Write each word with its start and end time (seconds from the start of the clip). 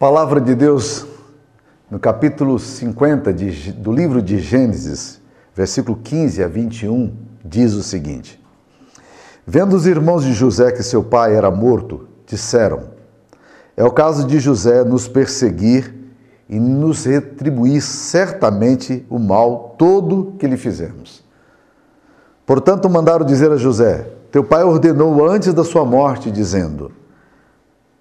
Palavra 0.00 0.40
de 0.40 0.54
Deus, 0.54 1.06
no 1.90 1.98
capítulo 1.98 2.58
50 2.58 3.34
de, 3.34 3.70
do 3.70 3.92
livro 3.92 4.22
de 4.22 4.38
Gênesis, 4.38 5.20
versículo 5.54 5.94
15 5.94 6.42
a 6.42 6.48
21, 6.48 7.14
diz 7.44 7.74
o 7.74 7.82
seguinte: 7.82 8.42
Vendo 9.46 9.76
os 9.76 9.86
irmãos 9.86 10.24
de 10.24 10.32
José 10.32 10.72
que 10.72 10.82
seu 10.82 11.04
pai 11.04 11.36
era 11.36 11.50
morto, 11.50 12.08
disseram: 12.26 12.84
É 13.76 13.84
o 13.84 13.90
caso 13.90 14.26
de 14.26 14.40
José 14.40 14.82
nos 14.84 15.06
perseguir 15.06 15.94
e 16.48 16.58
nos 16.58 17.04
retribuir 17.04 17.82
certamente 17.82 19.04
o 19.10 19.18
mal 19.18 19.74
todo 19.76 20.34
que 20.38 20.46
lhe 20.46 20.56
fizemos. 20.56 21.22
Portanto, 22.46 22.88
mandaram 22.88 23.26
dizer 23.26 23.52
a 23.52 23.58
José: 23.58 24.10
Teu 24.32 24.42
pai 24.42 24.64
ordenou 24.64 25.28
antes 25.28 25.52
da 25.52 25.62
sua 25.62 25.84
morte, 25.84 26.30
dizendo: 26.30 26.90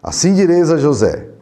Assim 0.01 0.33
direis 0.33 0.71
a 0.71 0.77
José: 0.77 1.38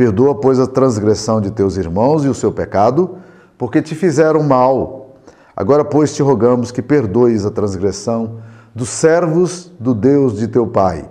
Perdoa, 0.00 0.34
pois, 0.34 0.58
a 0.58 0.66
transgressão 0.66 1.42
de 1.42 1.50
teus 1.50 1.76
irmãos 1.76 2.24
e 2.24 2.28
o 2.28 2.32
seu 2.32 2.50
pecado, 2.50 3.18
porque 3.58 3.82
te 3.82 3.94
fizeram 3.94 4.42
mal. 4.42 5.16
Agora, 5.54 5.84
pois, 5.84 6.14
te 6.14 6.22
rogamos 6.22 6.70
que 6.70 6.80
perdoes 6.80 7.44
a 7.44 7.50
transgressão 7.50 8.40
dos 8.74 8.88
servos 8.88 9.70
do 9.78 9.92
Deus 9.92 10.38
de 10.38 10.48
teu 10.48 10.66
pai. 10.66 11.06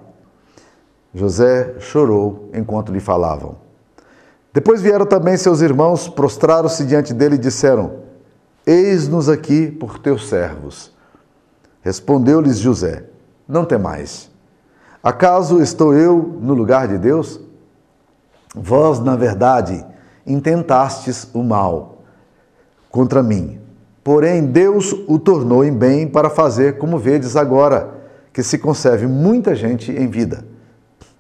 José 1.13 1.75
chorou 1.77 2.49
enquanto 2.52 2.91
lhe 2.91 2.99
falavam. 2.99 3.57
Depois 4.52 4.81
vieram 4.81 5.05
também 5.05 5.38
seus 5.38 5.61
irmãos, 5.61 6.09
prostraram-se 6.09 6.83
diante 6.83 7.13
dele 7.13 7.35
e 7.35 7.38
disseram: 7.38 7.91
Eis-nos 8.66 9.30
aqui 9.30 9.69
por 9.69 9.99
teus 9.99 10.27
servos. 10.27 10.91
Respondeu-lhes 11.83 12.58
José: 12.58 13.03
Não 13.47 13.66
temais. 13.66 14.31
Acaso 15.03 15.61
estou 15.61 15.94
eu 15.94 16.39
no 16.41 16.55
lugar 16.55 16.88
de 16.88 16.97
Deus? 16.97 17.39
Vós, 18.55 18.99
na 18.99 19.16
verdade, 19.16 19.85
intentastes 20.26 21.27
o 21.34 21.44
mal 21.44 22.03
contra 22.89 23.22
mim. 23.22 23.59
Porém, 24.03 24.45
Deus 24.45 24.94
o 25.08 25.19
tornou 25.19 25.64
em 25.64 25.72
bem 25.72 26.08
para 26.08 26.30
fazer 26.30 26.77
como 26.77 26.97
vedes 26.97 27.36
agora, 27.36 28.00
que 28.33 28.42
se 28.42 28.58
conserve 28.58 29.05
muita 29.05 29.53
gente 29.53 29.92
em 29.92 30.08
vida. 30.08 30.45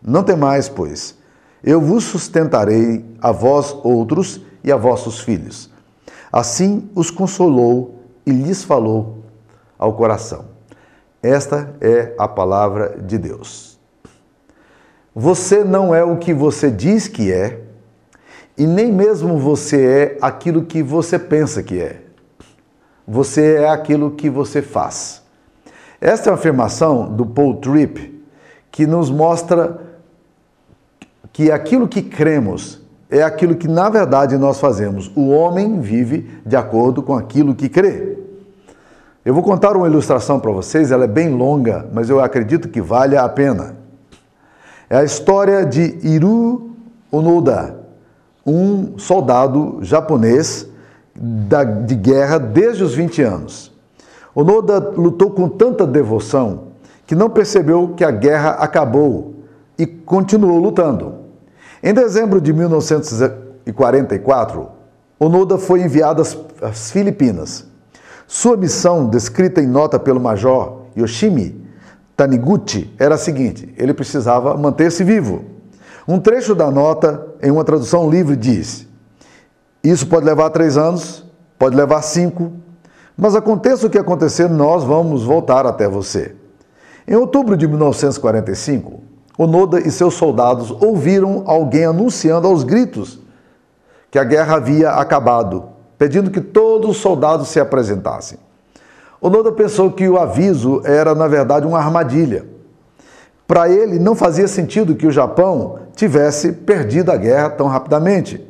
Não 0.01 0.23
temais, 0.23 0.69
pois, 0.69 1.15
eu 1.63 1.81
vos 1.81 2.05
sustentarei 2.05 3.05
a 3.21 3.31
vós 3.31 3.75
outros 3.83 4.41
e 4.63 4.71
a 4.71 4.77
vossos 4.77 5.19
filhos. 5.19 5.69
Assim 6.31 6.89
os 6.95 7.11
consolou 7.11 7.99
e 8.25 8.31
lhes 8.31 8.63
falou 8.63 9.23
ao 9.77 9.93
coração. 9.93 10.45
Esta 11.21 11.75
é 11.81 12.15
a 12.17 12.27
palavra 12.27 12.97
de 13.01 13.17
Deus. 13.17 13.68
Você 15.15 15.63
não 15.63 15.93
é 15.93 16.03
o 16.03 16.17
que 16.17 16.33
você 16.33 16.69
diz 16.69 17.07
que 17.07 17.31
é, 17.31 17.61
e 18.57 18.67
nem 18.67 18.91
mesmo 18.91 19.37
você 19.37 19.85
é 19.85 20.17
aquilo 20.21 20.63
que 20.63 20.83
você 20.83 21.17
pensa 21.17 21.63
que 21.63 21.79
é. 21.79 22.01
Você 23.07 23.55
é 23.55 23.69
aquilo 23.69 24.11
que 24.11 24.29
você 24.29 24.61
faz. 24.61 25.23
Esta 25.99 26.29
é 26.29 26.31
uma 26.31 26.37
afirmação 26.37 27.11
do 27.11 27.25
Paul 27.25 27.55
Tripp 27.55 28.21
que 28.71 28.85
nos 28.85 29.09
mostra 29.09 29.81
que 31.33 31.51
aquilo 31.51 31.87
que 31.87 32.01
cremos 32.01 32.81
é 33.09 33.23
aquilo 33.23 33.55
que 33.55 33.67
na 33.67 33.89
verdade 33.89 34.37
nós 34.37 34.59
fazemos. 34.59 35.11
O 35.15 35.29
homem 35.29 35.79
vive 35.79 36.29
de 36.45 36.55
acordo 36.55 37.01
com 37.01 37.15
aquilo 37.15 37.55
que 37.55 37.67
crê. 37.67 38.17
Eu 39.25 39.33
vou 39.33 39.43
contar 39.43 39.75
uma 39.75 39.87
ilustração 39.87 40.39
para 40.39 40.51
vocês, 40.51 40.91
ela 40.91 41.05
é 41.05 41.07
bem 41.07 41.29
longa, 41.29 41.87
mas 41.91 42.09
eu 42.09 42.19
acredito 42.19 42.69
que 42.69 42.81
vale 42.81 43.17
a 43.17 43.27
pena. 43.27 43.78
É 44.89 44.97
a 44.97 45.03
história 45.03 45.63
de 45.63 45.99
Hiru 46.01 46.71
Onoda, 47.11 47.79
um 48.43 48.97
soldado 48.97 49.77
japonês 49.83 50.65
de 51.85 51.93
guerra 51.93 52.39
desde 52.39 52.83
os 52.83 52.95
20 52.95 53.21
anos. 53.21 53.71
Onoda 54.33 54.79
lutou 54.79 55.29
com 55.29 55.47
tanta 55.47 55.85
devoção 55.85 56.69
que 57.05 57.13
não 57.13 57.29
percebeu 57.29 57.93
que 57.95 58.03
a 58.03 58.09
guerra 58.09 58.53
acabou 58.53 59.35
e 59.77 59.85
continuou 59.85 60.57
lutando. 60.57 61.19
Em 61.83 61.93
dezembro 61.93 62.41
de 62.41 62.51
1944, 62.51 64.69
Onoda 65.19 65.59
foi 65.59 65.83
enviado 65.83 66.23
às 66.63 66.89
Filipinas. 66.89 67.63
Sua 68.25 68.57
missão, 68.57 69.07
descrita 69.07 69.61
em 69.61 69.67
nota 69.67 69.99
pelo 69.99 70.19
major 70.19 70.85
Yoshimi, 70.97 71.58
Taniguchi 72.19 72.93
era 72.99 73.15
a 73.15 73.17
seguinte: 73.17 73.73
ele 73.77 73.93
precisava 73.93 74.57
manter-se 74.57 75.05
vivo. 75.05 75.45
Um 76.05 76.19
trecho 76.19 76.53
da 76.53 76.69
nota, 76.69 77.25
em 77.41 77.49
uma 77.49 77.63
tradução 77.63 78.09
livre, 78.09 78.35
diz: 78.35 78.85
Isso 79.81 80.05
pode 80.05 80.25
levar 80.25 80.49
três 80.49 80.75
anos, 80.75 81.23
pode 81.57 81.77
levar 81.77 82.01
cinco, 82.01 82.51
mas 83.15 83.35
aconteça 83.35 83.87
o 83.87 83.89
que 83.89 83.97
acontecer, 83.97 84.49
nós 84.49 84.83
vamos 84.83 85.23
voltar 85.23 85.65
até 85.65 85.87
você. 85.87 86.35
Em 87.07 87.15
outubro 87.15 87.55
de 87.55 87.65
1945, 87.65 89.01
Onoda 89.37 89.79
e 89.79 89.89
seus 89.89 90.15
soldados 90.15 90.71
ouviram 90.71 91.43
alguém 91.45 91.85
anunciando 91.85 92.45
aos 92.45 92.65
gritos 92.65 93.17
que 94.11 94.19
a 94.19 94.25
guerra 94.25 94.57
havia 94.57 94.89
acabado, 94.89 95.69
pedindo 95.97 96.29
que 96.29 96.41
todos 96.41 96.89
os 96.89 96.97
soldados 96.97 97.47
se 97.47 97.61
apresentassem. 97.61 98.37
Onoda 99.21 99.51
pensou 99.51 99.91
que 99.91 100.07
o 100.07 100.17
aviso 100.17 100.81
era, 100.85 101.13
na 101.13 101.27
verdade, 101.27 101.67
uma 101.67 101.77
armadilha. 101.77 102.45
Para 103.45 103.69
ele, 103.69 103.99
não 103.99 104.15
fazia 104.15 104.47
sentido 104.47 104.95
que 104.95 105.07
o 105.07 105.11
Japão 105.11 105.79
tivesse 105.95 106.51
perdido 106.53 107.11
a 107.11 107.17
guerra 107.17 107.49
tão 107.49 107.67
rapidamente. 107.67 108.45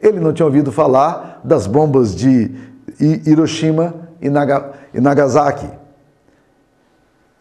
Ele 0.00 0.20
não 0.20 0.32
tinha 0.32 0.46
ouvido 0.46 0.70
falar 0.70 1.40
das 1.42 1.66
bombas 1.66 2.14
de 2.14 2.54
Hiroshima 3.00 3.94
e 4.20 5.00
Nagasaki. 5.00 5.68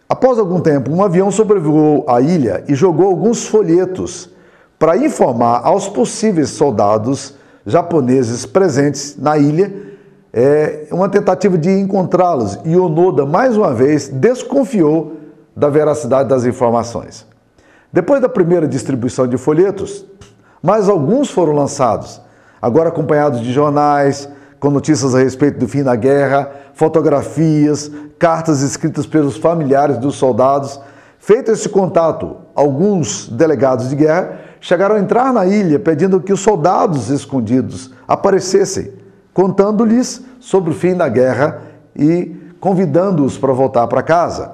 Após 0.09 0.39
algum 0.39 0.59
tempo, 0.59 0.91
um 0.91 1.03
avião 1.03 1.29
sobrevoou 1.31 2.05
a 2.07 2.19
ilha 2.19 2.63
e 2.67 2.75
jogou 2.75 3.07
alguns 3.07 3.45
folhetos 3.47 4.29
para 4.79 4.97
informar 4.97 5.61
aos 5.63 5.87
possíveis 5.87 6.49
soldados 6.49 7.35
japoneses 7.65 8.45
presentes 8.45 9.15
na 9.17 9.37
ilha 9.37 9.90
é, 10.33 10.87
uma 10.91 11.09
tentativa 11.09 11.57
de 11.57 11.69
encontrá-los 11.69 12.57
e 12.63 12.77
Onoda, 12.77 13.25
mais 13.25 13.57
uma 13.57 13.73
vez, 13.73 14.07
desconfiou 14.07 15.17
da 15.55 15.69
veracidade 15.69 16.29
das 16.29 16.45
informações. 16.45 17.25
Depois 17.91 18.21
da 18.21 18.29
primeira 18.29 18.67
distribuição 18.67 19.27
de 19.27 19.37
folhetos, 19.37 20.05
mais 20.63 20.87
alguns 20.87 21.29
foram 21.29 21.53
lançados, 21.53 22.21
agora 22.61 22.89
acompanhados 22.89 23.41
de 23.41 23.51
jornais, 23.51 24.29
com 24.59 24.69
notícias 24.69 25.13
a 25.13 25.19
respeito 25.19 25.59
do 25.59 25.67
fim 25.67 25.83
da 25.83 25.95
guerra, 25.95 26.49
fotografias, 26.73 27.91
cartas 28.17 28.61
escritas 28.61 29.05
pelos 29.05 29.35
familiares 29.35 29.97
dos 29.97 30.15
soldados. 30.15 30.79
Feito 31.19 31.51
esse 31.51 31.67
contato, 31.67 32.37
alguns 32.55 33.27
delegados 33.27 33.89
de 33.89 33.95
guerra 33.95 34.39
chegaram 34.61 34.95
a 34.95 34.99
entrar 34.99 35.33
na 35.33 35.45
ilha 35.45 35.79
pedindo 35.79 36.21
que 36.21 36.31
os 36.31 36.39
soldados 36.39 37.09
escondidos 37.09 37.91
aparecessem 38.07 39.00
contando-lhes 39.33 40.23
sobre 40.39 40.71
o 40.71 40.73
fim 40.73 40.95
da 40.95 41.07
guerra 41.07 41.61
e 41.95 42.35
convidando-os 42.59 43.37
para 43.37 43.53
voltar 43.53 43.87
para 43.87 44.03
casa. 44.03 44.51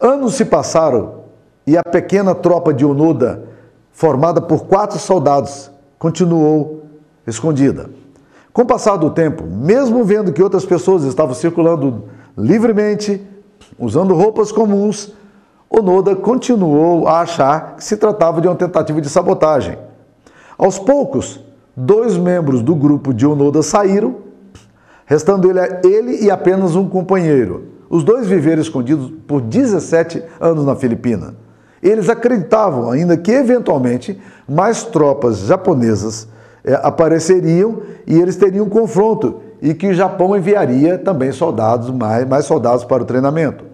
Anos 0.00 0.34
se 0.34 0.44
passaram 0.44 1.24
e 1.66 1.76
a 1.76 1.82
pequena 1.82 2.34
tropa 2.34 2.72
de 2.72 2.84
Onoda, 2.84 3.44
formada 3.92 4.40
por 4.40 4.66
quatro 4.66 4.98
soldados, 4.98 5.70
continuou 5.98 6.84
escondida. 7.26 7.90
Com 8.52 8.62
o 8.62 8.66
passar 8.66 8.96
do 8.96 9.10
tempo, 9.10 9.44
mesmo 9.44 10.04
vendo 10.04 10.32
que 10.32 10.42
outras 10.42 10.64
pessoas 10.64 11.04
estavam 11.04 11.34
circulando 11.34 12.04
livremente, 12.36 13.24
usando 13.78 14.14
roupas 14.14 14.50
comuns, 14.50 15.12
Onoda 15.68 16.16
continuou 16.16 17.06
a 17.06 17.20
achar 17.20 17.76
que 17.76 17.84
se 17.84 17.96
tratava 17.96 18.40
de 18.40 18.48
uma 18.48 18.56
tentativa 18.56 19.00
de 19.00 19.08
sabotagem. 19.08 19.78
Aos 20.56 20.78
poucos, 20.78 21.44
dois 21.78 22.16
membros 22.16 22.60
do 22.60 22.74
grupo 22.74 23.14
de 23.14 23.24
Onoda 23.24 23.62
saíram, 23.62 24.16
restando 25.06 25.48
ele, 25.48 25.60
ele 25.84 26.24
e 26.24 26.30
apenas 26.30 26.74
um 26.74 26.88
companheiro. 26.88 27.68
Os 27.88 28.02
dois 28.02 28.26
viveram 28.26 28.60
escondidos 28.60 29.12
por 29.26 29.40
17 29.40 30.22
anos 30.40 30.64
na 30.64 30.74
Filipina. 30.74 31.36
Eles 31.80 32.08
acreditavam 32.08 32.90
ainda 32.90 33.16
que, 33.16 33.30
eventualmente, 33.30 34.20
mais 34.48 34.82
tropas 34.82 35.38
japonesas 35.38 36.26
é, 36.64 36.74
apareceriam 36.82 37.82
e 38.06 38.18
eles 38.18 38.34
teriam 38.34 38.66
um 38.66 38.68
confronto 38.68 39.40
e 39.62 39.72
que 39.72 39.86
o 39.86 39.94
Japão 39.94 40.36
enviaria 40.36 40.98
também 40.98 41.30
soldados, 41.30 41.90
mais, 41.90 42.26
mais 42.26 42.44
soldados 42.44 42.84
para 42.84 43.04
o 43.04 43.06
treinamento. 43.06 43.64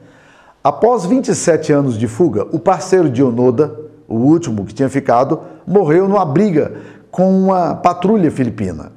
Após 0.63 1.07
27 1.07 1.73
anos 1.73 1.99
de 1.99 2.07
fuga, 2.07 2.47
o 2.53 2.59
parceiro 2.59 3.09
de 3.09 3.23
Onoda, 3.23 3.75
o 4.07 4.17
último 4.17 4.65
que 4.67 4.75
tinha 4.75 4.89
ficado, 4.91 5.41
morreu 5.67 6.07
numa 6.07 6.25
briga 6.25 6.73
com 7.15 7.31
uma 7.31 7.77
patrulha 7.77 8.29
filipina. 8.29 8.91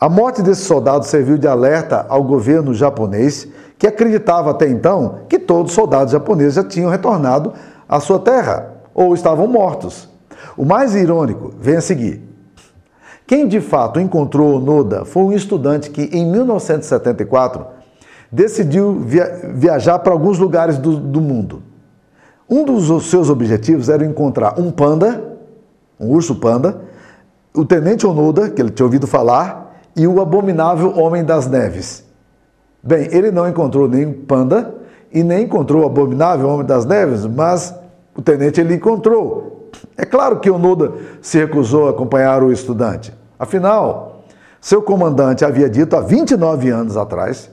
A 0.00 0.08
morte 0.08 0.40
desse 0.40 0.62
soldado 0.62 1.04
serviu 1.04 1.36
de 1.36 1.48
alerta 1.48 2.06
ao 2.08 2.22
governo 2.22 2.72
japonês, 2.72 3.48
que 3.76 3.88
acreditava 3.88 4.52
até 4.52 4.68
então 4.68 5.22
que 5.28 5.36
todos 5.36 5.72
os 5.72 5.74
soldados 5.74 6.12
japoneses 6.12 6.54
já 6.54 6.62
tinham 6.62 6.88
retornado 6.88 7.52
à 7.88 7.98
sua 7.98 8.20
terra 8.20 8.74
ou 8.94 9.12
estavam 9.14 9.48
mortos. 9.48 10.08
O 10.56 10.64
mais 10.64 10.94
irônico 10.94 11.52
vem 11.58 11.74
a 11.74 11.80
seguir. 11.80 12.22
Quem 13.26 13.48
de 13.48 13.60
fato 13.60 13.98
encontrou 13.98 14.54
Onoda 14.54 15.04
foi 15.04 15.24
um 15.24 15.32
estudante 15.32 15.90
que, 15.90 16.02
em 16.16 16.24
1974, 16.30 17.66
decidiu 18.30 19.00
via 19.00 19.50
viajar 19.52 19.98
para 19.98 20.12
alguns 20.12 20.38
lugares 20.38 20.78
do, 20.78 20.96
do 20.98 21.20
mundo. 21.20 21.64
Um 22.48 22.64
dos 22.64 23.10
seus 23.10 23.28
objetivos 23.28 23.88
era 23.88 24.04
encontrar 24.04 24.54
um 24.56 24.70
panda, 24.70 25.36
um 25.98 26.10
urso 26.10 26.36
panda, 26.36 26.93
o 27.56 27.64
tenente 27.64 28.04
Onoda, 28.04 28.50
que 28.50 28.60
ele 28.60 28.70
tinha 28.70 28.84
ouvido 28.84 29.06
falar, 29.06 29.80
e 29.94 30.08
o 30.08 30.20
abominável 30.20 30.98
Homem 30.98 31.24
das 31.24 31.46
Neves. 31.46 32.04
Bem, 32.82 33.08
ele 33.12 33.30
não 33.30 33.48
encontrou 33.48 33.88
nem 33.88 34.12
panda 34.12 34.74
e 35.12 35.22
nem 35.22 35.44
encontrou 35.44 35.82
o 35.82 35.86
abominável 35.86 36.48
Homem 36.48 36.66
das 36.66 36.84
Neves, 36.84 37.24
mas 37.24 37.72
o 38.16 38.20
tenente 38.20 38.60
ele 38.60 38.74
encontrou. 38.74 39.70
É 39.96 40.04
claro 40.04 40.40
que 40.40 40.50
Onoda 40.50 40.92
se 41.22 41.38
recusou 41.38 41.86
a 41.86 41.90
acompanhar 41.90 42.42
o 42.42 42.50
estudante. 42.50 43.14
Afinal, 43.38 44.24
seu 44.60 44.82
comandante 44.82 45.44
havia 45.44 45.70
dito 45.70 45.94
há 45.94 46.00
29 46.00 46.70
anos 46.70 46.96
atrás 46.96 47.50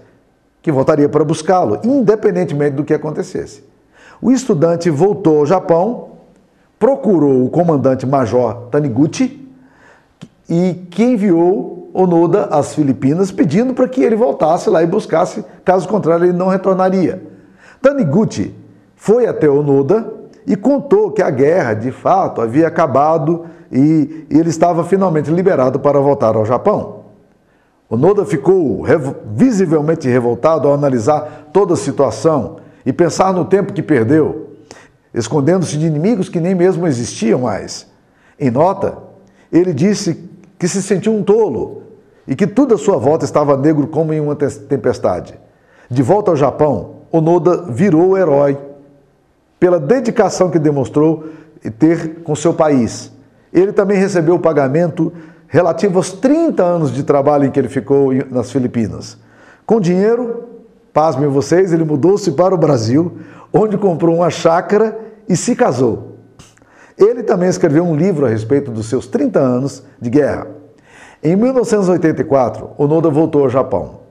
que 0.63 0.71
voltaria 0.71 1.09
para 1.09 1.23
buscá-lo, 1.23 1.79
independentemente 1.83 2.75
do 2.75 2.83
que 2.83 2.93
acontecesse. 2.93 3.63
O 4.19 4.31
estudante 4.31 4.89
voltou 4.89 5.39
ao 5.39 5.45
Japão, 5.45 6.09
procurou 6.79 7.45
o 7.45 7.49
comandante-major 7.49 8.67
Taniguchi 8.71 9.40
e 10.51 10.73
que 10.89 11.01
enviou 11.01 11.89
Onoda 11.93 12.47
às 12.51 12.75
Filipinas 12.75 13.31
pedindo 13.31 13.73
para 13.73 13.87
que 13.87 14.03
ele 14.03 14.17
voltasse 14.17 14.69
lá 14.69 14.83
e 14.83 14.85
buscasse, 14.85 15.45
caso 15.63 15.87
contrário 15.87 16.25
ele 16.25 16.37
não 16.37 16.49
retornaria. 16.49 17.23
Taniguchi 17.81 18.53
foi 18.93 19.27
até 19.27 19.49
Onoda 19.49 20.13
e 20.45 20.57
contou 20.57 21.09
que 21.11 21.21
a 21.21 21.29
guerra, 21.29 21.73
de 21.73 21.89
fato, 21.89 22.41
havia 22.41 22.67
acabado 22.67 23.45
e 23.71 24.25
ele 24.29 24.49
estava 24.49 24.83
finalmente 24.83 25.31
liberado 25.31 25.79
para 25.79 26.01
voltar 26.01 26.35
ao 26.35 26.45
Japão. 26.45 27.05
Onoda 27.89 28.25
ficou 28.25 28.83
visivelmente 29.33 30.09
revoltado 30.09 30.67
ao 30.67 30.73
analisar 30.73 31.49
toda 31.53 31.75
a 31.75 31.77
situação 31.77 32.57
e 32.85 32.91
pensar 32.91 33.33
no 33.33 33.45
tempo 33.45 33.71
que 33.71 33.81
perdeu, 33.81 34.49
escondendo-se 35.13 35.77
de 35.77 35.87
inimigos 35.87 36.27
que 36.27 36.41
nem 36.41 36.53
mesmo 36.53 36.85
existiam 36.87 37.39
mais. 37.39 37.87
Em 38.37 38.51
nota, 38.51 38.97
ele 39.49 39.73
disse 39.73 40.29
que 40.61 40.67
se 40.67 40.79
sentiu 40.79 41.11
um 41.11 41.23
tolo 41.23 41.81
e 42.27 42.35
que 42.35 42.45
tudo 42.45 42.75
à 42.75 42.77
sua 42.77 42.95
volta 42.95 43.25
estava 43.25 43.57
negro 43.57 43.87
como 43.87 44.13
em 44.13 44.19
uma 44.19 44.35
tempestade. 44.35 45.33
De 45.89 46.03
volta 46.03 46.29
ao 46.29 46.37
Japão, 46.37 46.97
Onoda 47.11 47.63
virou 47.63 48.15
herói 48.15 48.55
pela 49.59 49.79
dedicação 49.79 50.51
que 50.51 50.59
demonstrou 50.59 51.23
ter 51.79 52.21
com 52.23 52.35
seu 52.35 52.53
país. 52.53 53.11
Ele 53.51 53.73
também 53.73 53.97
recebeu 53.97 54.35
o 54.35 54.39
pagamento 54.39 55.11
relativo 55.47 55.97
aos 55.97 56.11
30 56.11 56.61
anos 56.61 56.93
de 56.93 57.01
trabalho 57.01 57.45
em 57.45 57.49
que 57.49 57.59
ele 57.59 57.67
ficou 57.67 58.13
nas 58.29 58.51
Filipinas. 58.51 59.17
Com 59.65 59.81
dinheiro, 59.81 60.43
pasmem 60.93 61.27
vocês, 61.27 61.73
ele 61.73 61.83
mudou-se 61.83 62.31
para 62.33 62.53
o 62.53 62.57
Brasil, 62.57 63.17
onde 63.51 63.79
comprou 63.79 64.17
uma 64.17 64.29
chácara 64.29 64.95
e 65.27 65.35
se 65.35 65.55
casou. 65.55 66.10
Ele 67.01 67.23
também 67.23 67.49
escreveu 67.49 67.83
um 67.83 67.95
livro 67.95 68.27
a 68.27 68.29
respeito 68.29 68.69
dos 68.69 68.85
seus 68.85 69.07
30 69.07 69.39
anos 69.39 69.83
de 69.99 70.07
guerra. 70.07 70.45
Em 71.23 71.35
1984, 71.35 72.69
Onoda 72.77 73.09
voltou 73.09 73.41
ao 73.41 73.49
Japão. 73.49 74.01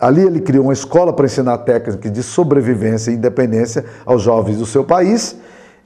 Ali 0.00 0.22
ele 0.22 0.40
criou 0.40 0.64
uma 0.64 0.72
escola 0.72 1.12
para 1.12 1.26
ensinar 1.26 1.58
técnicas 1.58 2.10
de 2.10 2.22
sobrevivência 2.24 3.12
e 3.12 3.14
independência 3.14 3.84
aos 4.04 4.22
jovens 4.22 4.58
do 4.58 4.66
seu 4.66 4.82
país. 4.82 5.36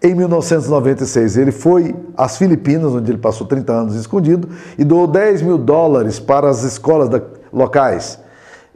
Em 0.03 0.15
1996, 0.15 1.37
ele 1.37 1.53
foi 1.53 1.95
às 2.17 2.39
Filipinas, 2.39 2.95
onde 2.95 3.11
ele 3.11 3.19
passou 3.19 3.47
30 3.47 3.73
anos 3.73 3.95
escondido, 3.95 4.49
e 4.79 4.85
doou 4.85 5.07
10 5.07 5.43
mil 5.43 5.59
dólares 5.59 6.19
para 6.19 6.49
as 6.49 6.63
escolas 6.63 7.11
locais. 7.53 8.19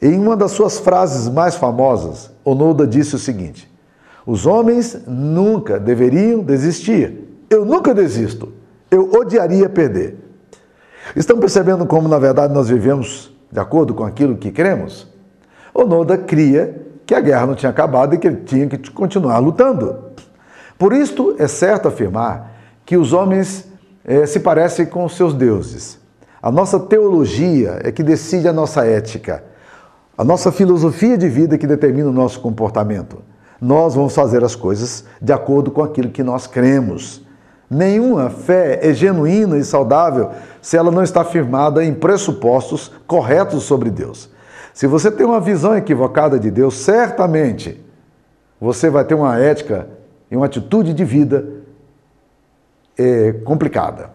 Em 0.01 0.19
uma 0.19 0.37
das 0.37 0.53
suas 0.53 0.79
frases 0.79 1.27
mais 1.27 1.57
famosas, 1.57 2.31
Onoda 2.45 2.87
disse 2.87 3.17
o 3.17 3.19
seguinte: 3.19 3.71
Os 4.27 4.47
homens 4.47 4.99
nunca 5.07 5.81
deveriam 5.81 6.43
desistir. 6.43 7.27
Eu 7.49 7.65
nunca 7.65 7.95
desisto. 7.95 8.53
Eu 8.91 9.11
odiaria 9.13 9.69
perder. 9.69 10.17
Estão 11.15 11.39
percebendo 11.39 11.87
como, 11.87 12.09
na 12.09 12.19
verdade, 12.19 12.53
nós 12.53 12.69
vivemos 12.69 13.33
de 13.51 13.61
acordo 13.61 13.95
com 13.95 14.05
aquilo 14.05 14.37
que 14.37 14.51
cremos? 14.51 15.07
Onoda 15.73 16.19
cria 16.19 16.87
que 17.05 17.15
a 17.15 17.21
guerra 17.21 17.47
não 17.47 17.55
tinha 17.55 17.71
acabado 17.71 18.15
e 18.15 18.19
que 18.19 18.27
ele 18.27 18.43
tinha 18.45 18.67
que 18.67 18.91
continuar 18.91 19.39
lutando. 19.39 19.97
Por 20.79 20.93
isto, 20.93 21.37
é 21.39 21.47
certo 21.47 21.89
afirmar 21.89 22.53
que 22.85 22.97
os 22.97 23.13
homens 23.13 23.69
eh, 24.05 24.27
se 24.27 24.41
parecem 24.41 24.87
com 24.87 25.05
os 25.05 25.17
seus 25.17 25.33
deuses. 25.33 25.99
A 26.43 26.51
nossa 26.51 26.79
teologia 26.79 27.81
é 27.83 27.91
que 27.91 28.03
decide 28.03 28.49
a 28.49 28.53
nossa 28.53 28.85
ética. 28.85 29.43
A 30.17 30.25
nossa 30.25 30.53
filosofia 30.53 31.17
de 31.17 31.29
vida 31.29 31.55
é 31.55 31.59
que 31.59 31.67
determina 31.67 32.09
o 32.09 32.13
nosso 32.13 32.41
comportamento. 32.41 33.19
Nós 33.61 33.95
vamos 33.95 34.15
fazer 34.15 34.45
as 34.45 34.55
coisas 34.55 35.05
de 35.21 35.33
acordo 35.33 35.71
com 35.71 35.83
aquilo 35.83 36.11
que 36.11 36.23
nós 36.23 36.47
cremos. 36.47 37.26
Nenhuma 37.69 38.31
fé 38.31 38.79
é 38.83 38.93
genuína 38.95 39.59
e 39.59 39.65
saudável 39.65 40.31
se 40.63 40.77
ela 40.77 40.91
não 40.91 41.03
está 41.03 41.25
firmada 41.25 41.85
em 41.85 41.93
pressupostos 41.93 42.93
corretos 43.07 43.65
sobre 43.65 43.91
Deus. 43.91 44.31
Se 44.73 44.87
você 44.87 45.11
tem 45.11 45.27
uma 45.27 45.41
visão 45.41 45.77
equivocada 45.77 46.39
de 46.39 46.51
Deus, 46.51 46.77
certamente 46.77 47.83
você 48.61 48.89
vai 48.89 49.05
ter 49.05 49.15
uma 49.15 49.39
ética 49.39 49.89
e 50.31 50.37
uma 50.37 50.47
atitude 50.47 50.93
de 50.93 51.05
vida 51.05 51.47
é, 52.97 53.33
complicada. 53.45 54.11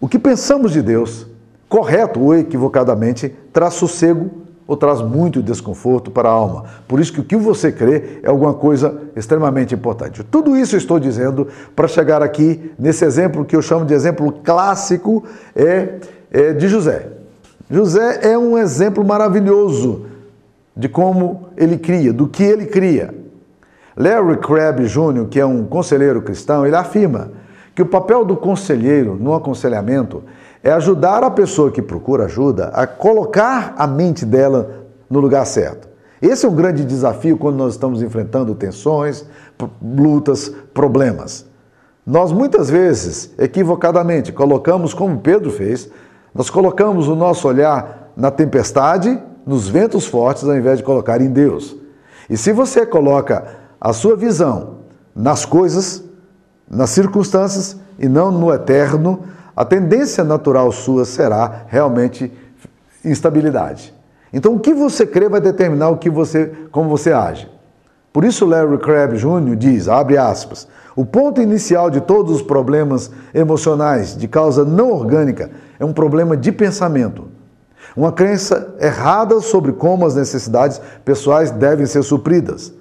O 0.00 0.08
que 0.08 0.18
pensamos 0.18 0.72
de 0.72 0.82
Deus, 0.82 1.26
correto 1.68 2.20
ou 2.20 2.34
equivocadamente, 2.34 3.28
traz 3.52 3.74
sossego 3.74 4.30
ou 4.66 4.76
traz 4.76 5.00
muito 5.00 5.42
desconforto 5.42 6.10
para 6.10 6.28
a 6.28 6.32
alma. 6.32 6.64
Por 6.88 6.98
isso 6.98 7.12
que 7.12 7.20
o 7.20 7.24
que 7.24 7.36
você 7.36 7.70
crê 7.70 8.20
é 8.22 8.28
alguma 8.28 8.54
coisa 8.54 9.00
extremamente 9.14 9.74
importante. 9.74 10.24
Tudo 10.24 10.56
isso 10.56 10.74
eu 10.74 10.78
estou 10.78 10.98
dizendo 10.98 11.46
para 11.74 11.86
chegar 11.86 12.22
aqui 12.22 12.72
nesse 12.78 13.04
exemplo 13.04 13.44
que 13.44 13.54
eu 13.54 13.62
chamo 13.62 13.84
de 13.84 13.94
exemplo 13.94 14.32
clássico 14.32 15.24
é, 15.54 15.94
é 16.30 16.52
de 16.52 16.66
José. 16.68 17.08
José 17.70 18.20
é 18.22 18.36
um 18.36 18.58
exemplo 18.58 19.04
maravilhoso 19.04 20.06
de 20.76 20.88
como 20.88 21.48
ele 21.56 21.78
cria, 21.78 22.12
do 22.12 22.26
que 22.26 22.42
ele 22.42 22.66
cria. 22.66 23.14
Larry 23.96 24.36
Crabb 24.36 24.84
Jr., 24.84 25.26
que 25.30 25.40
é 25.40 25.46
um 25.46 25.64
conselheiro 25.64 26.20
cristão, 26.20 26.66
ele 26.66 26.76
afirma 26.76 27.30
que 27.74 27.82
o 27.82 27.86
papel 27.86 28.24
do 28.24 28.36
conselheiro 28.36 29.16
no 29.18 29.34
aconselhamento 29.34 30.22
é 30.66 30.72
ajudar 30.72 31.22
a 31.22 31.30
pessoa 31.30 31.70
que 31.70 31.80
procura 31.80 32.24
ajuda 32.24 32.70
a 32.74 32.88
colocar 32.88 33.72
a 33.78 33.86
mente 33.86 34.26
dela 34.26 34.84
no 35.08 35.20
lugar 35.20 35.46
certo. 35.46 35.86
Esse 36.20 36.44
é 36.44 36.48
um 36.48 36.56
grande 36.56 36.84
desafio 36.84 37.38
quando 37.38 37.54
nós 37.54 37.74
estamos 37.74 38.02
enfrentando 38.02 38.52
tensões, 38.52 39.24
lutas, 39.80 40.48
problemas. 40.74 41.46
Nós 42.04 42.32
muitas 42.32 42.68
vezes, 42.68 43.30
equivocadamente, 43.38 44.32
colocamos, 44.32 44.92
como 44.92 45.20
Pedro 45.20 45.52
fez, 45.52 45.88
nós 46.34 46.50
colocamos 46.50 47.06
o 47.06 47.14
nosso 47.14 47.46
olhar 47.46 48.10
na 48.16 48.32
tempestade, 48.32 49.22
nos 49.46 49.68
ventos 49.68 50.04
fortes, 50.04 50.42
ao 50.42 50.56
invés 50.56 50.78
de 50.78 50.84
colocar 50.84 51.20
em 51.20 51.30
Deus. 51.30 51.76
E 52.28 52.36
se 52.36 52.52
você 52.52 52.84
coloca 52.84 53.44
a 53.80 53.92
sua 53.92 54.16
visão 54.16 54.78
nas 55.14 55.44
coisas, 55.44 56.02
nas 56.68 56.90
circunstâncias 56.90 57.76
e 58.00 58.08
não 58.08 58.32
no 58.32 58.52
eterno, 58.52 59.35
a 59.56 59.64
tendência 59.64 60.22
natural 60.22 60.70
sua 60.70 61.06
será 61.06 61.62
realmente 61.66 62.30
instabilidade. 63.02 63.94
Então, 64.32 64.54
o 64.54 64.60
que 64.60 64.74
você 64.74 65.06
crê 65.06 65.30
vai 65.30 65.40
determinar 65.40 65.88
o 65.88 65.96
que 65.96 66.10
você, 66.10 66.52
como 66.70 66.90
você 66.90 67.10
age. 67.10 67.48
Por 68.12 68.24
isso, 68.24 68.44
Larry 68.44 68.76
Crabb 68.78 69.16
Jr. 69.16 69.56
diz, 69.56 69.88
abre 69.88 70.18
aspas, 70.18 70.68
o 70.94 71.04
ponto 71.04 71.40
inicial 71.40 71.90
de 71.90 72.00
todos 72.00 72.36
os 72.36 72.42
problemas 72.42 73.10
emocionais 73.32 74.16
de 74.16 74.28
causa 74.28 74.64
não 74.64 74.90
orgânica 74.90 75.50
é 75.78 75.84
um 75.84 75.92
problema 75.92 76.36
de 76.36 76.52
pensamento. 76.52 77.28
Uma 77.96 78.12
crença 78.12 78.74
errada 78.80 79.40
sobre 79.40 79.72
como 79.72 80.04
as 80.04 80.14
necessidades 80.14 80.80
pessoais 81.04 81.50
devem 81.50 81.86
ser 81.86 82.02
supridas. 82.02 82.74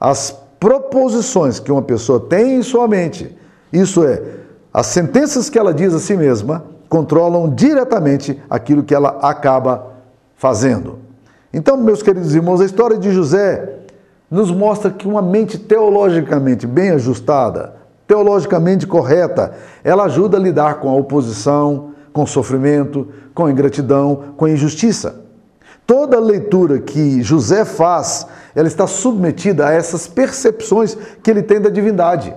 As 0.00 0.30
proposições 0.58 1.60
que 1.60 1.72
uma 1.72 1.82
pessoa 1.82 2.20
tem 2.20 2.56
em 2.56 2.62
sua 2.62 2.88
mente, 2.88 3.36
isso 3.72 4.04
é, 4.04 4.22
as 4.74 4.86
sentenças 4.88 5.48
que 5.48 5.56
ela 5.56 5.72
diz 5.72 5.94
a 5.94 6.00
si 6.00 6.16
mesma, 6.16 6.64
controlam 6.88 7.54
diretamente 7.54 8.42
aquilo 8.50 8.82
que 8.82 8.92
ela 8.92 9.20
acaba 9.22 9.92
fazendo. 10.34 10.98
Então, 11.52 11.76
meus 11.76 12.02
queridos 12.02 12.34
irmãos, 12.34 12.60
a 12.60 12.64
história 12.64 12.98
de 12.98 13.12
José 13.12 13.76
nos 14.28 14.50
mostra 14.50 14.90
que 14.90 15.06
uma 15.06 15.22
mente 15.22 15.56
teologicamente 15.56 16.66
bem 16.66 16.90
ajustada, 16.90 17.76
teologicamente 18.04 18.84
correta, 18.84 19.54
ela 19.84 20.06
ajuda 20.06 20.36
a 20.36 20.40
lidar 20.40 20.80
com 20.80 20.88
a 20.88 20.96
oposição, 20.96 21.92
com 22.12 22.24
o 22.24 22.26
sofrimento, 22.26 23.06
com 23.32 23.46
a 23.46 23.52
ingratidão, 23.52 24.24
com 24.36 24.46
a 24.46 24.50
injustiça. 24.50 25.20
Toda 25.86 26.18
leitura 26.18 26.80
que 26.80 27.22
José 27.22 27.64
faz, 27.64 28.26
ela 28.56 28.66
está 28.66 28.88
submetida 28.88 29.68
a 29.68 29.72
essas 29.72 30.08
percepções 30.08 30.98
que 31.22 31.30
ele 31.30 31.42
tem 31.42 31.60
da 31.60 31.70
divindade. 31.70 32.34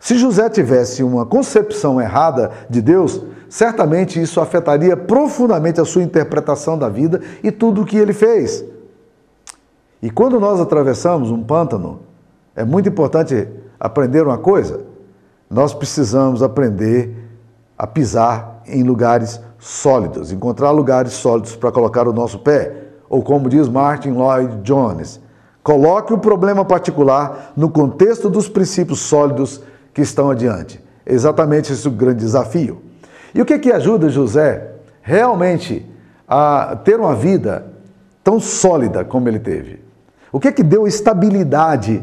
Se 0.00 0.16
José 0.16 0.48
tivesse 0.48 1.02
uma 1.02 1.26
concepção 1.26 2.00
errada 2.00 2.50
de 2.70 2.80
Deus, 2.80 3.22
certamente 3.48 4.20
isso 4.20 4.40
afetaria 4.40 4.96
profundamente 4.96 5.80
a 5.80 5.84
sua 5.84 6.02
interpretação 6.02 6.78
da 6.78 6.88
vida 6.88 7.20
e 7.42 7.50
tudo 7.50 7.82
o 7.82 7.84
que 7.84 7.96
ele 7.96 8.12
fez. 8.12 8.64
E 10.00 10.10
quando 10.10 10.38
nós 10.38 10.60
atravessamos 10.60 11.30
um 11.30 11.42
pântano, 11.42 12.00
é 12.54 12.64
muito 12.64 12.88
importante 12.88 13.48
aprender 13.78 14.24
uma 14.24 14.38
coisa: 14.38 14.80
nós 15.50 15.74
precisamos 15.74 16.42
aprender 16.42 17.14
a 17.76 17.86
pisar 17.86 18.62
em 18.66 18.82
lugares 18.82 19.40
sólidos, 19.58 20.30
encontrar 20.30 20.70
lugares 20.70 21.12
sólidos 21.14 21.56
para 21.56 21.72
colocar 21.72 22.06
o 22.06 22.12
nosso 22.12 22.38
pé. 22.38 22.84
Ou 23.08 23.22
como 23.22 23.48
diz 23.48 23.68
Martin 23.68 24.10
Lloyd 24.10 24.60
Jones, 24.62 25.20
coloque 25.62 26.12
o 26.12 26.18
problema 26.18 26.64
particular 26.64 27.52
no 27.56 27.70
contexto 27.70 28.28
dos 28.28 28.48
princípios 28.48 29.00
sólidos 29.00 29.62
que 29.98 30.02
estão 30.02 30.30
adiante. 30.30 30.80
É 31.04 31.12
exatamente 31.12 31.72
esse 31.72 31.88
o 31.88 31.90
grande 31.90 32.20
desafio. 32.20 32.82
E 33.34 33.42
o 33.42 33.44
que, 33.44 33.58
que 33.58 33.72
ajuda 33.72 34.08
José 34.08 34.74
realmente 35.02 35.84
a 36.28 36.78
ter 36.84 37.00
uma 37.00 37.16
vida 37.16 37.66
tão 38.22 38.38
sólida 38.38 39.04
como 39.04 39.28
ele 39.28 39.40
teve? 39.40 39.80
O 40.30 40.38
que, 40.38 40.52
que 40.52 40.62
deu 40.62 40.86
estabilidade 40.86 42.00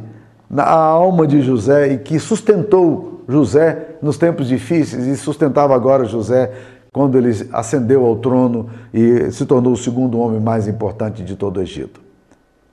na 0.50 0.66
alma 0.66 1.26
de 1.26 1.42
José 1.42 1.94
e 1.94 1.98
que 2.00 2.20
sustentou 2.20 3.24
José 3.30 3.96
nos 4.02 4.18
tempos 4.18 4.50
difíceis 4.50 5.08
e 5.08 5.16
sustentava 5.16 5.74
agora 5.74 6.04
José 6.04 6.52
quando 6.92 7.18
ele 7.18 7.32
ascendeu 7.54 8.06
ao 8.06 8.18
trono 8.18 8.70
e 8.94 9.32
se 9.32 9.46
tornou 9.46 9.72
o 9.72 9.78
segundo 9.78 10.20
homem 10.20 10.42
mais 10.42 10.68
importante 10.68 11.24
de 11.24 11.38
todo 11.38 11.58
o 11.58 11.62
Egito? 11.62 12.02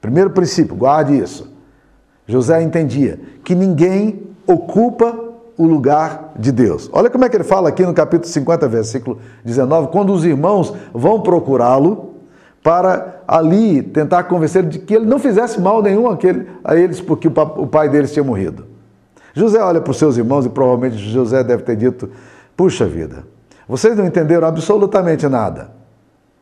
Primeiro 0.00 0.30
princípio, 0.30 0.74
guarde 0.74 1.16
isso. 1.16 1.48
José 2.26 2.60
entendia 2.60 3.20
que 3.44 3.54
ninguém 3.54 4.31
ocupa 4.46 5.32
o 5.56 5.66
lugar 5.66 6.32
de 6.38 6.50
Deus. 6.50 6.88
Olha 6.92 7.10
como 7.10 7.24
é 7.24 7.28
que 7.28 7.36
ele 7.36 7.44
fala 7.44 7.68
aqui 7.68 7.84
no 7.84 7.94
capítulo 7.94 8.28
50, 8.28 8.68
versículo 8.68 9.18
19, 9.44 9.88
quando 9.88 10.12
os 10.12 10.24
irmãos 10.24 10.74
vão 10.92 11.20
procurá-lo 11.20 12.12
para 12.62 13.22
ali 13.26 13.82
tentar 13.82 14.24
convencer 14.24 14.64
de 14.64 14.78
que 14.78 14.94
ele 14.94 15.06
não 15.06 15.18
fizesse 15.18 15.60
mal 15.60 15.82
nenhum 15.82 16.06
a 16.64 16.76
eles 16.76 17.00
porque 17.00 17.28
o 17.28 17.66
pai 17.66 17.88
deles 17.88 18.12
tinha 18.12 18.24
morrido. 18.24 18.66
José 19.34 19.62
olha 19.62 19.80
para 19.80 19.90
os 19.90 19.98
seus 19.98 20.16
irmãos 20.16 20.46
e 20.46 20.48
provavelmente 20.48 20.96
José 20.96 21.42
deve 21.42 21.62
ter 21.62 21.76
dito: 21.76 22.10
Puxa 22.56 22.86
vida, 22.86 23.24
vocês 23.66 23.96
não 23.96 24.06
entenderam 24.06 24.46
absolutamente 24.46 25.26
nada. 25.26 25.70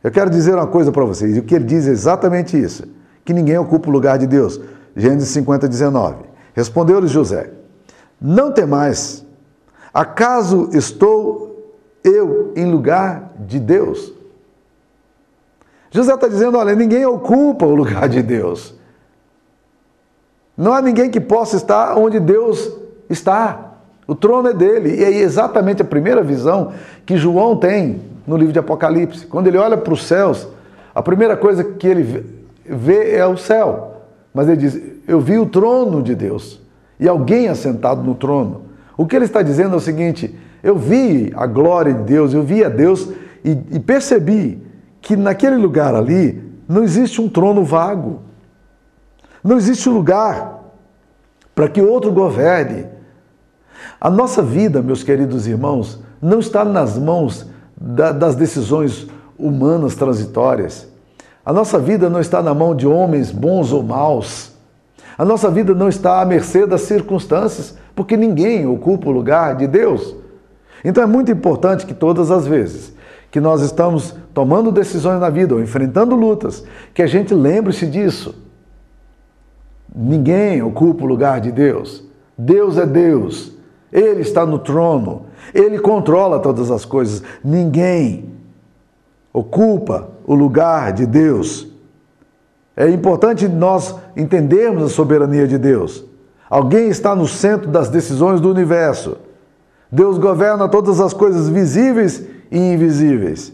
Eu 0.03 0.11
quero 0.11 0.29
dizer 0.29 0.55
uma 0.55 0.67
coisa 0.67 0.91
para 0.91 1.05
vocês, 1.05 1.37
e 1.37 1.39
o 1.39 1.43
que 1.43 1.55
ele 1.55 1.65
diz 1.65 1.87
é 1.87 1.91
exatamente 1.91 2.61
isso: 2.61 2.83
que 3.23 3.33
ninguém 3.33 3.57
ocupa 3.57 3.89
o 3.89 3.91
lugar 3.91 4.17
de 4.17 4.27
Deus. 4.27 4.59
Gênesis 4.95 5.29
50, 5.29 5.67
19. 5.67 6.15
Respondeu-lhes 6.53 7.11
José: 7.11 7.49
não 8.21 8.51
temais. 8.51 9.25
Acaso 9.91 10.69
estou 10.73 11.73
eu 12.03 12.53
em 12.55 12.71
lugar 12.71 13.33
de 13.39 13.59
Deus? 13.59 14.13
José 15.89 16.13
está 16.13 16.27
dizendo: 16.27 16.57
olha, 16.57 16.75
ninguém 16.75 17.05
ocupa 17.05 17.65
o 17.65 17.73
lugar 17.73 18.07
de 18.07 18.21
Deus. 18.21 18.75
Não 20.55 20.73
há 20.73 20.81
ninguém 20.81 21.09
que 21.09 21.19
possa 21.19 21.55
estar 21.55 21.97
onde 21.97 22.19
Deus 22.19 22.71
está. 23.09 23.71
O 24.07 24.13
trono 24.13 24.49
é 24.49 24.53
dele. 24.53 24.99
E 24.99 25.03
é 25.03 25.09
exatamente 25.09 25.81
a 25.81 25.85
primeira 25.85 26.21
visão 26.21 26.73
que 27.05 27.17
João 27.17 27.55
tem 27.55 28.01
no 28.27 28.37
livro 28.37 28.53
de 28.53 28.59
Apocalipse. 28.59 29.25
Quando 29.25 29.47
ele 29.47 29.57
olha 29.57 29.77
para 29.77 29.93
os 29.93 30.03
céus, 30.03 30.47
a 30.93 31.01
primeira 31.01 31.35
coisa 31.35 31.63
que 31.63 31.87
ele 31.87 32.43
vê 32.65 33.15
é 33.15 33.25
o 33.25 33.37
céu. 33.37 34.03
Mas 34.33 34.47
ele 34.47 34.57
diz: 34.57 34.79
Eu 35.07 35.19
vi 35.19 35.39
o 35.39 35.45
trono 35.45 36.03
de 36.03 36.13
Deus 36.13 36.61
e 37.01 37.09
alguém 37.09 37.47
assentado 37.47 38.03
no 38.03 38.13
trono. 38.13 38.61
O 38.95 39.07
que 39.07 39.15
ele 39.15 39.25
está 39.25 39.41
dizendo 39.41 39.73
é 39.73 39.77
o 39.77 39.81
seguinte: 39.81 40.33
eu 40.63 40.77
vi 40.77 41.33
a 41.35 41.47
glória 41.47 41.91
de 41.91 42.03
Deus, 42.03 42.33
eu 42.33 42.43
vi 42.43 42.63
a 42.63 42.69
Deus 42.69 43.09
e, 43.43 43.57
e 43.71 43.79
percebi 43.79 44.61
que 45.01 45.15
naquele 45.15 45.55
lugar 45.55 45.95
ali 45.95 46.41
não 46.69 46.83
existe 46.83 47.19
um 47.19 47.27
trono 47.27 47.65
vago, 47.65 48.21
não 49.43 49.57
existe 49.57 49.89
um 49.89 49.93
lugar 49.93 50.61
para 51.55 51.67
que 51.67 51.81
outro 51.81 52.11
governe. 52.11 52.85
A 53.99 54.09
nossa 54.09 54.43
vida, 54.43 54.81
meus 54.81 55.01
queridos 55.01 55.47
irmãos, 55.47 55.99
não 56.21 56.39
está 56.39 56.63
nas 56.63 56.97
mãos 56.99 57.47
da, 57.75 58.11
das 58.11 58.35
decisões 58.35 59.07
humanas 59.37 59.95
transitórias. 59.95 60.87
A 61.43 61.51
nossa 61.51 61.79
vida 61.79 62.07
não 62.07 62.19
está 62.19 62.43
na 62.43 62.53
mão 62.53 62.75
de 62.75 62.85
homens 62.85 63.31
bons 63.31 63.73
ou 63.73 63.81
maus. 63.81 64.50
A 65.21 65.23
nossa 65.23 65.51
vida 65.51 65.75
não 65.75 65.87
está 65.87 66.19
à 66.19 66.25
mercê 66.25 66.65
das 66.65 66.81
circunstâncias, 66.81 67.77
porque 67.93 68.17
ninguém 68.17 68.65
ocupa 68.65 69.07
o 69.07 69.11
lugar 69.11 69.55
de 69.55 69.67
Deus. 69.67 70.15
Então 70.83 71.03
é 71.03 71.05
muito 71.05 71.31
importante 71.31 71.85
que 71.85 71.93
todas 71.93 72.31
as 72.31 72.47
vezes 72.47 72.95
que 73.29 73.39
nós 73.39 73.61
estamos 73.61 74.15
tomando 74.33 74.71
decisões 74.71 75.19
na 75.19 75.29
vida 75.29 75.53
ou 75.53 75.61
enfrentando 75.61 76.15
lutas, 76.15 76.65
que 76.91 77.03
a 77.03 77.05
gente 77.05 77.35
lembre-se 77.35 77.85
disso. 77.85 78.33
Ninguém 79.95 80.63
ocupa 80.63 81.03
o 81.03 81.07
lugar 81.07 81.39
de 81.39 81.51
Deus. 81.51 82.03
Deus 82.35 82.75
é 82.79 82.85
Deus. 82.87 83.53
Ele 83.93 84.21
está 84.21 84.43
no 84.43 84.57
trono. 84.57 85.27
Ele 85.53 85.77
controla 85.77 86.39
todas 86.39 86.71
as 86.71 86.83
coisas. 86.83 87.21
Ninguém 87.43 88.25
ocupa 89.31 90.09
o 90.25 90.33
lugar 90.33 90.91
de 90.91 91.05
Deus. 91.05 91.70
É 92.81 92.89
importante 92.89 93.47
nós 93.47 93.95
entendermos 94.17 94.81
a 94.81 94.89
soberania 94.89 95.47
de 95.47 95.59
Deus. 95.59 96.03
Alguém 96.49 96.89
está 96.89 97.15
no 97.15 97.27
centro 97.27 97.69
das 97.69 97.89
decisões 97.89 98.41
do 98.41 98.49
universo. 98.49 99.17
Deus 99.91 100.17
governa 100.17 100.67
todas 100.67 100.99
as 100.99 101.13
coisas 101.13 101.47
visíveis 101.47 102.25
e 102.51 102.57
invisíveis. 102.57 103.53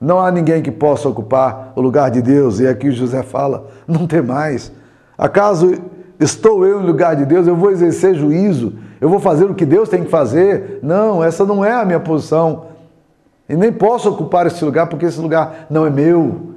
Não 0.00 0.20
há 0.20 0.30
ninguém 0.30 0.62
que 0.62 0.70
possa 0.70 1.08
ocupar 1.08 1.72
o 1.74 1.80
lugar 1.80 2.12
de 2.12 2.22
Deus. 2.22 2.60
E 2.60 2.68
aqui 2.68 2.92
José 2.92 3.24
fala: 3.24 3.66
não 3.88 4.06
tem 4.06 4.22
mais. 4.22 4.70
Acaso 5.18 5.74
estou 6.20 6.64
eu 6.64 6.80
em 6.80 6.86
lugar 6.86 7.16
de 7.16 7.24
Deus? 7.24 7.48
Eu 7.48 7.56
vou 7.56 7.72
exercer 7.72 8.14
juízo? 8.14 8.74
Eu 9.00 9.08
vou 9.08 9.18
fazer 9.18 9.46
o 9.46 9.54
que 9.54 9.66
Deus 9.66 9.88
tem 9.88 10.04
que 10.04 10.10
fazer? 10.10 10.78
Não, 10.80 11.24
essa 11.24 11.44
não 11.44 11.64
é 11.64 11.72
a 11.72 11.84
minha 11.84 11.98
posição. 11.98 12.66
E 13.48 13.56
nem 13.56 13.72
posso 13.72 14.08
ocupar 14.08 14.46
esse 14.46 14.64
lugar 14.64 14.86
porque 14.86 15.06
esse 15.06 15.20
lugar 15.20 15.66
não 15.68 15.84
é 15.84 15.90
meu. 15.90 16.51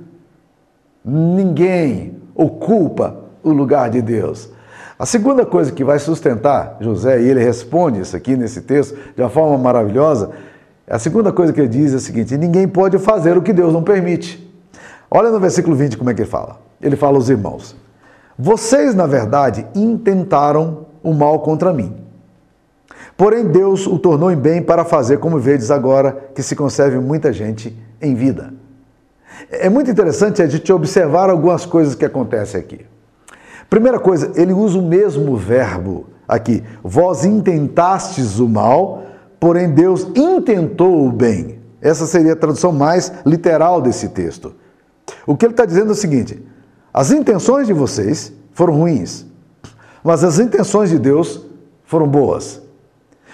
Ninguém 1.05 2.17
ocupa 2.33 3.15
o 3.43 3.51
lugar 3.51 3.89
de 3.91 4.01
Deus. 4.01 4.49
A 4.97 5.05
segunda 5.05 5.45
coisa 5.45 5.71
que 5.71 5.83
vai 5.83 5.99
sustentar 5.99 6.77
José, 6.79 7.21
e 7.21 7.29
ele 7.29 7.43
responde 7.43 7.99
isso 7.99 8.15
aqui 8.15 8.35
nesse 8.35 8.61
texto 8.61 8.97
de 9.15 9.21
uma 9.21 9.29
forma 9.29 9.57
maravilhosa, 9.57 10.31
a 10.89 10.97
segunda 10.97 11.31
coisa 11.31 11.51
que 11.51 11.59
ele 11.59 11.67
diz 11.67 11.93
é 11.93 11.97
a 11.97 11.99
seguinte: 11.99 12.37
ninguém 12.37 12.67
pode 12.67 12.97
fazer 12.97 13.37
o 13.37 13.41
que 13.41 13.53
Deus 13.53 13.73
não 13.73 13.83
permite. 13.83 14.41
Olha 15.11 15.29
no 15.29 15.39
versículo 15.39 15.75
20 15.75 15.97
como 15.97 16.09
é 16.09 16.13
que 16.13 16.21
ele 16.21 16.29
fala. 16.29 16.59
Ele 16.81 16.95
fala 16.95 17.17
aos 17.17 17.29
irmãos: 17.29 17.75
Vocês, 18.37 18.95
na 18.95 19.05
verdade, 19.05 19.65
intentaram 19.75 20.85
o 21.03 21.13
mal 21.13 21.39
contra 21.39 21.73
mim. 21.73 21.95
Porém, 23.17 23.45
Deus 23.45 23.87
o 23.87 23.97
tornou 23.97 24.31
em 24.31 24.35
bem 24.35 24.61
para 24.61 24.83
fazer 24.83 25.17
como 25.17 25.39
vedes 25.39 25.71
agora 25.71 26.29
que 26.33 26.43
se 26.43 26.55
conserve 26.55 26.99
muita 26.99 27.31
gente 27.31 27.77
em 28.01 28.13
vida. 28.13 28.53
É 29.49 29.69
muito 29.69 29.89
interessante 29.89 30.41
a 30.41 30.47
gente 30.47 30.71
observar 30.71 31.29
algumas 31.29 31.65
coisas 31.65 31.95
que 31.95 32.05
acontecem 32.05 32.59
aqui. 32.59 32.85
Primeira 33.69 33.99
coisa, 33.99 34.31
ele 34.35 34.53
usa 34.53 34.77
o 34.77 34.81
mesmo 34.81 35.35
verbo 35.35 36.07
aqui. 36.27 36.63
Vós 36.83 37.25
intentastes 37.25 38.39
o 38.39 38.47
mal, 38.47 39.03
porém 39.39 39.71
Deus 39.71 40.07
intentou 40.15 41.07
o 41.07 41.11
bem. 41.11 41.59
Essa 41.81 42.05
seria 42.05 42.33
a 42.33 42.35
tradução 42.35 42.71
mais 42.71 43.11
literal 43.25 43.81
desse 43.81 44.09
texto. 44.09 44.55
O 45.25 45.35
que 45.35 45.45
ele 45.45 45.53
está 45.53 45.65
dizendo 45.65 45.89
é 45.89 45.91
o 45.91 45.95
seguinte: 45.95 46.43
as 46.93 47.11
intenções 47.11 47.67
de 47.67 47.73
vocês 47.73 48.33
foram 48.51 48.73
ruins, 48.73 49.25
mas 50.03 50.23
as 50.23 50.39
intenções 50.39 50.89
de 50.89 50.97
Deus 50.97 51.45
foram 51.83 52.07
boas. 52.07 52.61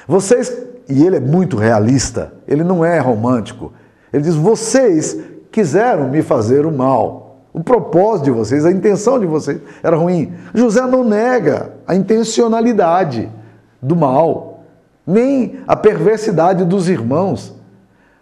Vocês, 0.07 0.51
e 0.89 1.05
ele 1.05 1.17
é 1.17 1.19
muito 1.19 1.55
realista, 1.55 2.33
ele 2.47 2.63
não 2.63 2.83
é 2.83 2.99
romântico. 2.99 3.71
Ele 4.11 4.23
diz: 4.23 4.35
vocês 4.35 5.17
quiseram 5.51 6.09
me 6.09 6.21
fazer 6.21 6.65
o 6.65 6.71
mal. 6.71 7.41
O 7.53 7.61
propósito 7.61 8.25
de 8.25 8.31
vocês, 8.31 8.65
a 8.65 8.71
intenção 8.71 9.19
de 9.19 9.25
vocês 9.25 9.59
era 9.83 9.97
ruim. 9.97 10.33
José 10.53 10.81
não 10.85 11.03
nega 11.03 11.73
a 11.85 11.93
intencionalidade 11.93 13.29
do 13.81 13.95
mal, 13.95 14.63
nem 15.05 15.59
a 15.67 15.75
perversidade 15.75 16.63
dos 16.63 16.87
irmãos. 16.87 17.53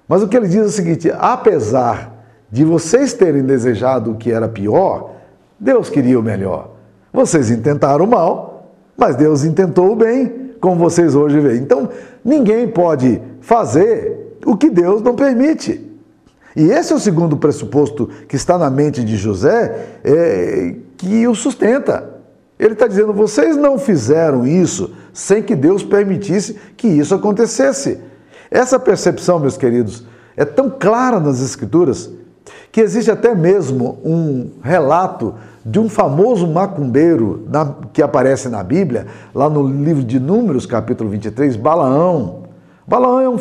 Mas 0.07 0.23
o 0.23 0.27
que 0.27 0.35
ele 0.35 0.47
diz 0.47 0.57
é 0.57 0.65
o 0.65 0.69
seguinte: 0.69 1.13
apesar 1.19 2.11
de 2.51 2.65
vocês 2.65 3.13
terem 3.13 3.43
desejado 3.43 4.11
o 4.11 4.15
que 4.15 4.31
era 4.31 4.47
pior, 4.47 5.11
Deus 5.59 5.89
queria 5.89 6.19
o 6.19 6.23
melhor. 6.23 6.71
Vocês 7.13 7.51
intentaram 7.51 8.05
o 8.05 8.07
mal, 8.07 8.73
mas 8.97 9.15
Deus 9.15 9.43
intentou 9.43 9.91
o 9.91 9.95
bem, 9.95 10.53
como 10.59 10.75
vocês 10.75 11.13
hoje 11.13 11.39
veem. 11.39 11.59
Então, 11.59 11.89
ninguém 12.25 12.67
pode 12.67 13.21
fazer 13.41 14.39
o 14.43 14.57
que 14.57 14.69
Deus 14.71 15.03
não 15.03 15.15
permite. 15.15 15.88
E 16.59 16.71
esse 16.71 16.91
é 16.91 16.95
o 16.97 16.99
segundo 16.99 17.37
pressuposto 17.37 18.09
que 18.27 18.35
está 18.35 18.57
na 18.57 18.69
mente 18.69 19.01
de 19.01 19.15
José, 19.15 20.01
é, 20.03 20.75
que 20.97 21.25
o 21.25 21.33
sustenta. 21.33 22.09
Ele 22.59 22.73
está 22.73 22.85
dizendo: 22.85 23.13
vocês 23.13 23.55
não 23.55 23.79
fizeram 23.79 24.45
isso 24.45 24.93
sem 25.13 25.41
que 25.41 25.55
Deus 25.55 25.83
permitisse 25.83 26.59
que 26.75 26.85
isso 26.85 27.15
acontecesse. 27.15 28.01
Essa 28.51 28.77
percepção, 28.77 29.39
meus 29.39 29.55
queridos, 29.55 30.05
é 30.35 30.43
tão 30.43 30.69
clara 30.69 31.17
nas 31.17 31.39
Escrituras 31.39 32.11
que 32.73 32.81
existe 32.81 33.09
até 33.09 33.33
mesmo 33.33 33.97
um 34.03 34.49
relato 34.61 35.35
de 35.65 35.79
um 35.79 35.87
famoso 35.87 36.45
macumbeiro 36.45 37.47
que 37.93 38.01
aparece 38.01 38.49
na 38.49 38.61
Bíblia, 38.61 39.07
lá 39.33 39.49
no 39.49 39.65
livro 39.65 40.03
de 40.03 40.19
Números, 40.19 40.65
capítulo 40.65 41.09
23, 41.09 41.55
Balaão. 41.55 42.48
Balaão 42.89 43.21
é 43.21 43.29
um, 43.29 43.37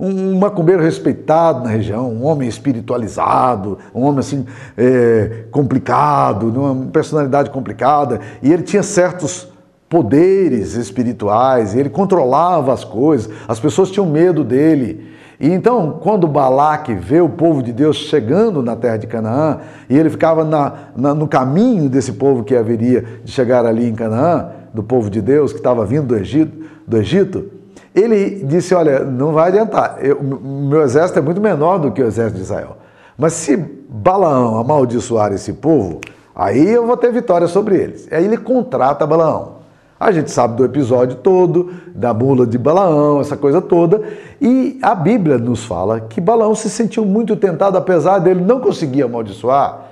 um 0.00 0.38
macumbeiro 0.40 0.82
respeitado 0.82 1.62
na 1.62 1.70
região, 1.70 2.10
um 2.10 2.24
homem 2.24 2.48
espiritualizado, 2.48 3.78
um 3.94 4.02
homem 4.02 4.18
assim 4.18 4.44
é, 4.76 5.44
complicado, 5.52 6.48
uma 6.48 6.86
personalidade 6.86 7.50
complicada, 7.50 8.20
e 8.42 8.52
ele 8.52 8.64
tinha 8.64 8.82
certos 8.82 9.46
poderes 9.88 10.74
espirituais, 10.74 11.76
ele 11.76 11.88
controlava 11.88 12.72
as 12.72 12.82
coisas, 12.82 13.32
as 13.46 13.60
pessoas 13.60 13.92
tinham 13.92 14.06
medo 14.06 14.42
dele. 14.42 15.08
E 15.38 15.48
então, 15.48 16.00
quando 16.02 16.26
Balaque 16.26 16.92
vê 16.92 17.20
o 17.20 17.28
povo 17.28 17.62
de 17.62 17.72
Deus 17.72 17.96
chegando 17.96 18.60
na 18.60 18.74
terra 18.74 18.96
de 18.96 19.06
Canaã, 19.06 19.58
e 19.88 19.96
ele 19.96 20.10
ficava 20.10 20.44
na, 20.44 20.72
na, 20.96 21.14
no 21.14 21.28
caminho 21.28 21.88
desse 21.88 22.14
povo 22.14 22.42
que 22.42 22.56
haveria 22.56 23.04
de 23.22 23.30
chegar 23.30 23.64
ali 23.64 23.88
em 23.88 23.94
Canaã, 23.94 24.48
do 24.74 24.82
povo 24.82 25.08
de 25.08 25.22
Deus 25.22 25.52
que 25.52 25.58
estava 25.58 25.86
vindo 25.86 26.08
do 26.08 26.16
Egito, 26.16 26.66
do 26.88 26.96
Egito 26.96 27.59
ele 27.94 28.44
disse: 28.44 28.74
Olha, 28.74 29.00
não 29.00 29.32
vai 29.32 29.48
adiantar, 29.48 29.98
eu, 30.00 30.22
meu 30.22 30.82
exército 30.82 31.18
é 31.18 31.22
muito 31.22 31.40
menor 31.40 31.78
do 31.78 31.90
que 31.90 32.02
o 32.02 32.06
exército 32.06 32.36
de 32.36 32.42
Israel. 32.42 32.76
Mas 33.16 33.34
se 33.34 33.56
Balaão 33.56 34.58
amaldiçoar 34.58 35.32
esse 35.32 35.52
povo, 35.52 36.00
aí 36.34 36.70
eu 36.70 36.86
vou 36.86 36.96
ter 36.96 37.12
vitória 37.12 37.46
sobre 37.46 37.76
eles. 37.76 38.08
Aí 38.10 38.24
ele 38.24 38.36
contrata 38.36 39.06
Balaão. 39.06 39.60
A 39.98 40.10
gente 40.10 40.30
sabe 40.30 40.56
do 40.56 40.64
episódio 40.64 41.16
todo, 41.16 41.74
da 41.94 42.14
bula 42.14 42.46
de 42.46 42.56
Balaão, 42.56 43.20
essa 43.20 43.36
coisa 43.36 43.60
toda, 43.60 44.02
e 44.40 44.78
a 44.80 44.94
Bíblia 44.94 45.36
nos 45.36 45.62
fala 45.64 46.00
que 46.00 46.22
Balaão 46.22 46.54
se 46.54 46.70
sentiu 46.70 47.04
muito 47.04 47.36
tentado, 47.36 47.76
apesar 47.76 48.18
dele 48.18 48.40
não 48.40 48.60
conseguir 48.60 49.02
amaldiçoar, 49.02 49.90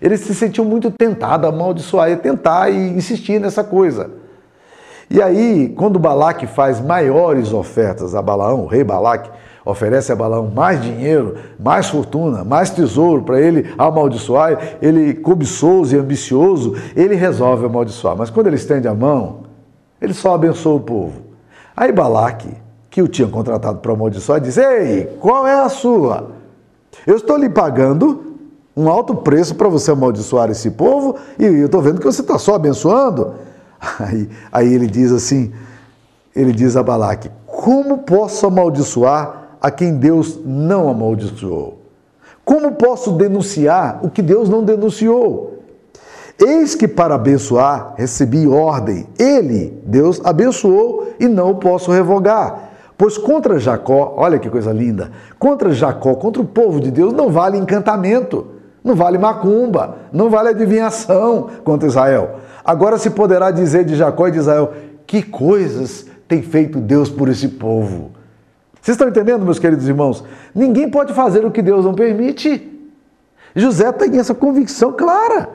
ele 0.00 0.16
se 0.16 0.32
sentiu 0.32 0.64
muito 0.64 0.92
tentado 0.92 1.44
a 1.44 1.48
amaldiçoar 1.48 2.10
e 2.10 2.16
tentar 2.16 2.70
e 2.70 2.96
insistir 2.96 3.40
nessa 3.40 3.64
coisa. 3.64 4.10
E 5.10 5.22
aí, 5.22 5.72
quando 5.76 5.98
Balaque 5.98 6.46
faz 6.46 6.80
maiores 6.80 7.52
ofertas 7.52 8.14
a 8.14 8.20
Balaão, 8.20 8.64
o 8.64 8.66
rei 8.66 8.84
Balaque 8.84 9.30
oferece 9.64 10.12
a 10.12 10.16
Balaão 10.16 10.50
mais 10.54 10.82
dinheiro, 10.82 11.36
mais 11.58 11.88
fortuna, 11.88 12.44
mais 12.44 12.70
tesouro 12.70 13.22
para 13.22 13.40
ele 13.40 13.72
amaldiçoar, 13.78 14.76
ele 14.82 15.14
cobiçoso 15.14 15.94
e 15.94 15.98
ambicioso, 15.98 16.74
ele 16.94 17.14
resolve 17.14 17.66
amaldiçoar. 17.66 18.16
Mas 18.16 18.30
quando 18.30 18.48
ele 18.48 18.56
estende 18.56 18.86
a 18.86 18.94
mão, 18.94 19.40
ele 20.00 20.12
só 20.12 20.34
abençoa 20.34 20.74
o 20.74 20.80
povo. 20.80 21.20
Aí 21.76 21.90
Balaque, 21.90 22.50
que 22.90 23.00
o 23.00 23.08
tinha 23.08 23.28
contratado 23.28 23.78
para 23.78 23.92
amaldiçoar, 23.92 24.40
diz: 24.40 24.58
Ei, 24.58 25.16
qual 25.20 25.46
é 25.46 25.60
a 25.60 25.68
sua? 25.68 26.30
Eu 27.06 27.16
estou 27.16 27.36
lhe 27.36 27.48
pagando 27.48 28.24
um 28.76 28.88
alto 28.88 29.14
preço 29.14 29.54
para 29.54 29.68
você 29.68 29.90
amaldiçoar 29.90 30.50
esse 30.50 30.70
povo 30.70 31.16
e 31.38 31.44
eu 31.44 31.66
estou 31.66 31.80
vendo 31.80 31.98
que 31.98 32.06
você 32.06 32.20
está 32.20 32.38
só 32.38 32.54
abençoando. 32.54 33.34
Aí, 33.98 34.28
aí 34.50 34.74
ele 34.74 34.86
diz 34.86 35.12
assim: 35.12 35.52
ele 36.34 36.52
diz 36.52 36.76
a 36.76 36.82
Balaque: 36.82 37.30
Como 37.46 37.98
posso 37.98 38.46
amaldiçoar 38.46 39.56
a 39.60 39.70
quem 39.70 39.94
Deus 39.94 40.38
não 40.44 40.88
amaldiçoou? 40.88 41.78
Como 42.44 42.72
posso 42.72 43.12
denunciar 43.12 44.00
o 44.02 44.08
que 44.08 44.22
Deus 44.22 44.48
não 44.48 44.64
denunciou? 44.64 45.58
Eis 46.40 46.74
que 46.74 46.86
para 46.86 47.16
abençoar 47.16 47.94
recebi 47.96 48.46
ordem. 48.46 49.06
Ele, 49.18 49.82
Deus, 49.84 50.20
abençoou 50.24 51.12
e 51.18 51.26
não 51.26 51.50
o 51.50 51.56
posso 51.56 51.90
revogar. 51.90 52.70
Pois 52.96 53.18
contra 53.18 53.58
Jacó, 53.58 54.14
olha 54.16 54.38
que 54.38 54.48
coisa 54.48 54.72
linda, 54.72 55.10
contra 55.38 55.72
Jacó, 55.72 56.14
contra 56.14 56.40
o 56.40 56.46
povo 56.46 56.80
de 56.80 56.90
Deus, 56.90 57.12
não 57.12 57.28
vale 57.28 57.58
encantamento, 57.58 58.46
não 58.82 58.94
vale 58.94 59.18
macumba, 59.18 59.96
não 60.12 60.30
vale 60.30 60.48
adivinhação 60.48 61.48
contra 61.64 61.88
Israel. 61.88 62.36
Agora 62.68 62.98
se 62.98 63.08
poderá 63.08 63.50
dizer 63.50 63.82
de 63.86 63.96
Jacó 63.96 64.28
e 64.28 64.30
de 64.30 64.40
Israel: 64.40 64.74
que 65.06 65.22
coisas 65.22 66.04
tem 66.28 66.42
feito 66.42 66.78
Deus 66.78 67.08
por 67.08 67.30
esse 67.30 67.48
povo. 67.48 68.10
Vocês 68.78 68.94
estão 68.94 69.08
entendendo, 69.08 69.42
meus 69.42 69.58
queridos 69.58 69.88
irmãos? 69.88 70.22
Ninguém 70.54 70.90
pode 70.90 71.14
fazer 71.14 71.46
o 71.46 71.50
que 71.50 71.62
Deus 71.62 71.86
não 71.86 71.94
permite. 71.94 72.70
José 73.56 73.90
tem 73.92 74.18
essa 74.18 74.34
convicção 74.34 74.92
clara. 74.92 75.48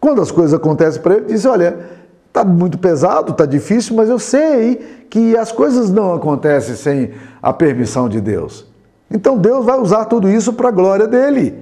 Quando 0.00 0.20
as 0.20 0.32
coisas 0.32 0.52
acontecem 0.52 1.00
para 1.00 1.14
ele, 1.14 1.26
diz: 1.26 1.44
Olha, 1.44 1.78
está 2.26 2.44
muito 2.44 2.76
pesado, 2.76 3.30
está 3.30 3.46
difícil, 3.46 3.94
mas 3.94 4.08
eu 4.08 4.18
sei 4.18 5.06
que 5.08 5.36
as 5.36 5.52
coisas 5.52 5.90
não 5.90 6.12
acontecem 6.12 6.74
sem 6.74 7.12
a 7.40 7.52
permissão 7.52 8.08
de 8.08 8.20
Deus. 8.20 8.66
Então 9.08 9.38
Deus 9.38 9.64
vai 9.64 9.78
usar 9.78 10.06
tudo 10.06 10.28
isso 10.28 10.52
para 10.52 10.70
a 10.70 10.72
glória 10.72 11.06
dele. 11.06 11.54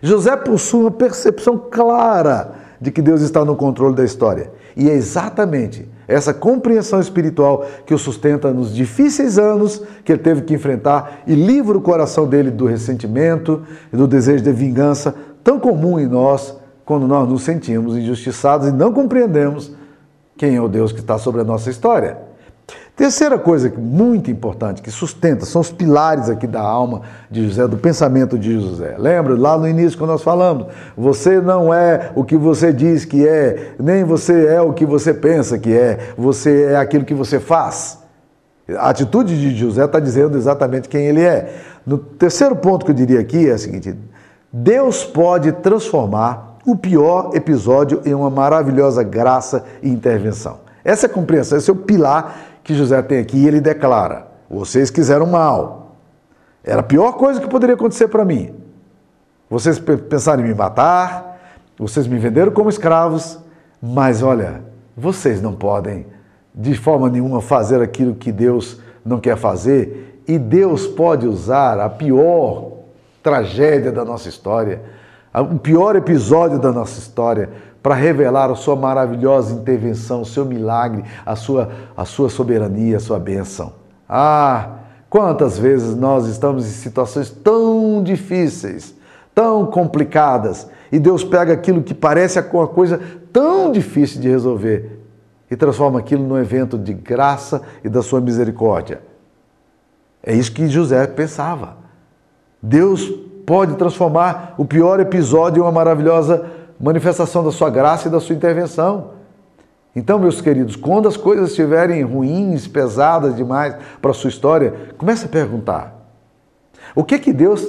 José 0.00 0.36
possui 0.36 0.82
uma 0.82 0.92
percepção 0.92 1.58
clara 1.58 2.61
de 2.82 2.90
que 2.90 3.00
Deus 3.00 3.22
está 3.22 3.44
no 3.44 3.54
controle 3.54 3.94
da 3.94 4.04
história. 4.04 4.50
E 4.76 4.90
é 4.90 4.92
exatamente 4.92 5.88
essa 6.08 6.34
compreensão 6.34 6.98
espiritual 6.98 7.64
que 7.86 7.94
o 7.94 7.98
sustenta 7.98 8.52
nos 8.52 8.74
difíceis 8.74 9.38
anos 9.38 9.80
que 10.04 10.10
ele 10.10 10.20
teve 10.20 10.42
que 10.42 10.52
enfrentar 10.52 11.22
e 11.24 11.34
livra 11.36 11.78
o 11.78 11.80
coração 11.80 12.26
dele 12.26 12.50
do 12.50 12.66
ressentimento 12.66 13.62
e 13.92 13.96
do 13.96 14.08
desejo 14.08 14.42
de 14.42 14.52
vingança 14.52 15.14
tão 15.44 15.60
comum 15.60 16.00
em 16.00 16.08
nós 16.08 16.56
quando 16.84 17.06
nós 17.06 17.28
nos 17.28 17.42
sentimos 17.42 17.96
injustiçados 17.96 18.66
e 18.66 18.72
não 18.72 18.92
compreendemos 18.92 19.72
quem 20.36 20.56
é 20.56 20.60
o 20.60 20.68
Deus 20.68 20.90
que 20.90 20.98
está 20.98 21.18
sobre 21.18 21.40
a 21.40 21.44
nossa 21.44 21.70
história. 21.70 22.31
Terceira 22.94 23.38
coisa 23.38 23.72
muito 23.74 24.30
importante 24.30 24.82
que 24.82 24.90
sustenta, 24.90 25.46
são 25.46 25.62
os 25.62 25.72
pilares 25.72 26.28
aqui 26.28 26.46
da 26.46 26.60
alma 26.60 27.00
de 27.30 27.48
José, 27.48 27.66
do 27.66 27.78
pensamento 27.78 28.38
de 28.38 28.60
José. 28.60 28.96
Lembra 28.98 29.34
lá 29.34 29.56
no 29.56 29.66
início 29.66 29.96
quando 29.96 30.10
nós 30.10 30.22
falamos, 30.22 30.66
você 30.94 31.40
não 31.40 31.72
é 31.72 32.12
o 32.14 32.22
que 32.22 32.36
você 32.36 32.70
diz 32.70 33.06
que 33.06 33.26
é, 33.26 33.74
nem 33.78 34.04
você 34.04 34.46
é 34.46 34.60
o 34.60 34.74
que 34.74 34.84
você 34.84 35.14
pensa 35.14 35.58
que 35.58 35.72
é, 35.74 36.12
você 36.18 36.64
é 36.64 36.76
aquilo 36.76 37.04
que 37.06 37.14
você 37.14 37.40
faz. 37.40 37.98
A 38.76 38.90
atitude 38.90 39.40
de 39.40 39.56
José 39.56 39.86
está 39.86 39.98
dizendo 39.98 40.36
exatamente 40.36 40.88
quem 40.88 41.06
ele 41.06 41.22
é. 41.22 41.54
No 41.86 41.96
terceiro 41.96 42.54
ponto 42.54 42.84
que 42.84 42.90
eu 42.92 42.94
diria 42.94 43.20
aqui 43.20 43.48
é 43.48 43.54
o 43.54 43.58
seguinte: 43.58 43.96
Deus 44.52 45.02
pode 45.02 45.50
transformar 45.50 46.58
o 46.64 46.76
pior 46.76 47.30
episódio 47.34 48.02
em 48.04 48.14
uma 48.14 48.30
maravilhosa 48.30 49.02
graça 49.02 49.64
e 49.82 49.88
intervenção. 49.88 50.60
Essa 50.84 51.06
é 51.06 51.10
a 51.10 51.12
compreensão, 51.12 51.58
esse 51.58 51.70
é 51.70 51.72
o 51.72 51.76
pilar 51.76 52.51
que 52.62 52.74
José 52.74 53.00
tem 53.02 53.18
aqui 53.18 53.38
e 53.38 53.46
ele 53.46 53.60
declara: 53.60 54.28
vocês 54.48 54.90
quiseram 54.90 55.26
mal. 55.26 55.96
Era 56.64 56.80
a 56.80 56.84
pior 56.84 57.12
coisa 57.12 57.40
que 57.40 57.48
poderia 57.48 57.74
acontecer 57.74 58.08
para 58.08 58.24
mim. 58.24 58.54
Vocês 59.50 59.78
pensaram 59.78 60.44
em 60.44 60.48
me 60.48 60.54
matar, 60.54 61.40
vocês 61.78 62.06
me 62.06 62.18
venderam 62.18 62.52
como 62.52 62.70
escravos, 62.70 63.38
mas 63.82 64.22
olha, 64.22 64.62
vocês 64.96 65.42
não 65.42 65.54
podem 65.54 66.06
de 66.54 66.74
forma 66.74 67.08
nenhuma 67.08 67.40
fazer 67.40 67.82
aquilo 67.82 68.14
que 68.14 68.30
Deus 68.30 68.80
não 69.04 69.18
quer 69.18 69.36
fazer, 69.36 70.22
e 70.28 70.38
Deus 70.38 70.86
pode 70.86 71.26
usar 71.26 71.80
a 71.80 71.90
pior 71.90 72.72
tragédia 73.22 73.90
da 73.90 74.04
nossa 74.04 74.28
história 74.28 74.80
o 75.40 75.58
pior 75.58 75.96
episódio 75.96 76.58
da 76.58 76.70
nossa 76.70 76.98
história, 76.98 77.48
para 77.82 77.94
revelar 77.94 78.50
a 78.50 78.54
sua 78.54 78.76
maravilhosa 78.76 79.54
intervenção, 79.54 80.20
o 80.20 80.26
seu 80.26 80.44
milagre, 80.44 81.04
a 81.26 81.34
sua, 81.34 81.70
a 81.96 82.04
sua 82.04 82.28
soberania, 82.28 82.98
a 82.98 83.00
sua 83.00 83.18
bênção. 83.18 83.72
Ah, 84.08 84.76
quantas 85.10 85.58
vezes 85.58 85.96
nós 85.96 86.26
estamos 86.26 86.64
em 86.66 86.70
situações 86.70 87.30
tão 87.30 88.02
difíceis, 88.02 88.94
tão 89.34 89.66
complicadas, 89.66 90.68
e 90.92 90.98
Deus 90.98 91.24
pega 91.24 91.52
aquilo 91.52 91.82
que 91.82 91.94
parece 91.94 92.38
uma 92.52 92.68
coisa 92.68 93.00
tão 93.32 93.72
difícil 93.72 94.20
de 94.20 94.28
resolver 94.28 95.00
e 95.50 95.56
transforma 95.56 95.98
aquilo 95.98 96.26
num 96.26 96.38
evento 96.38 96.78
de 96.78 96.94
graça 96.94 97.62
e 97.82 97.88
da 97.88 98.02
sua 98.02 98.20
misericórdia. 98.20 99.00
É 100.22 100.34
isso 100.34 100.52
que 100.52 100.68
José 100.68 101.06
pensava. 101.06 101.76
Deus 102.62 103.08
pode 103.44 103.74
transformar 103.74 104.54
o 104.56 104.64
pior 104.64 105.00
episódio 105.00 105.60
em 105.60 105.64
uma 105.64 105.72
maravilhosa 105.72 106.46
manifestação 106.82 107.44
da 107.44 107.52
sua 107.52 107.70
graça 107.70 108.08
e 108.08 108.10
da 108.10 108.18
sua 108.18 108.34
intervenção. 108.34 109.12
Então, 109.94 110.18
meus 110.18 110.40
queridos, 110.40 110.74
quando 110.74 111.06
as 111.06 111.16
coisas 111.16 111.50
estiverem 111.50 112.02
ruins, 112.02 112.66
pesadas 112.66 113.36
demais 113.36 113.76
para 114.00 114.10
a 114.10 114.14
sua 114.14 114.28
história, 114.28 114.74
comece 114.98 115.26
a 115.26 115.28
perguntar: 115.28 115.94
o 116.94 117.04
que 117.04 117.20
que 117.20 117.32
Deus 117.32 117.64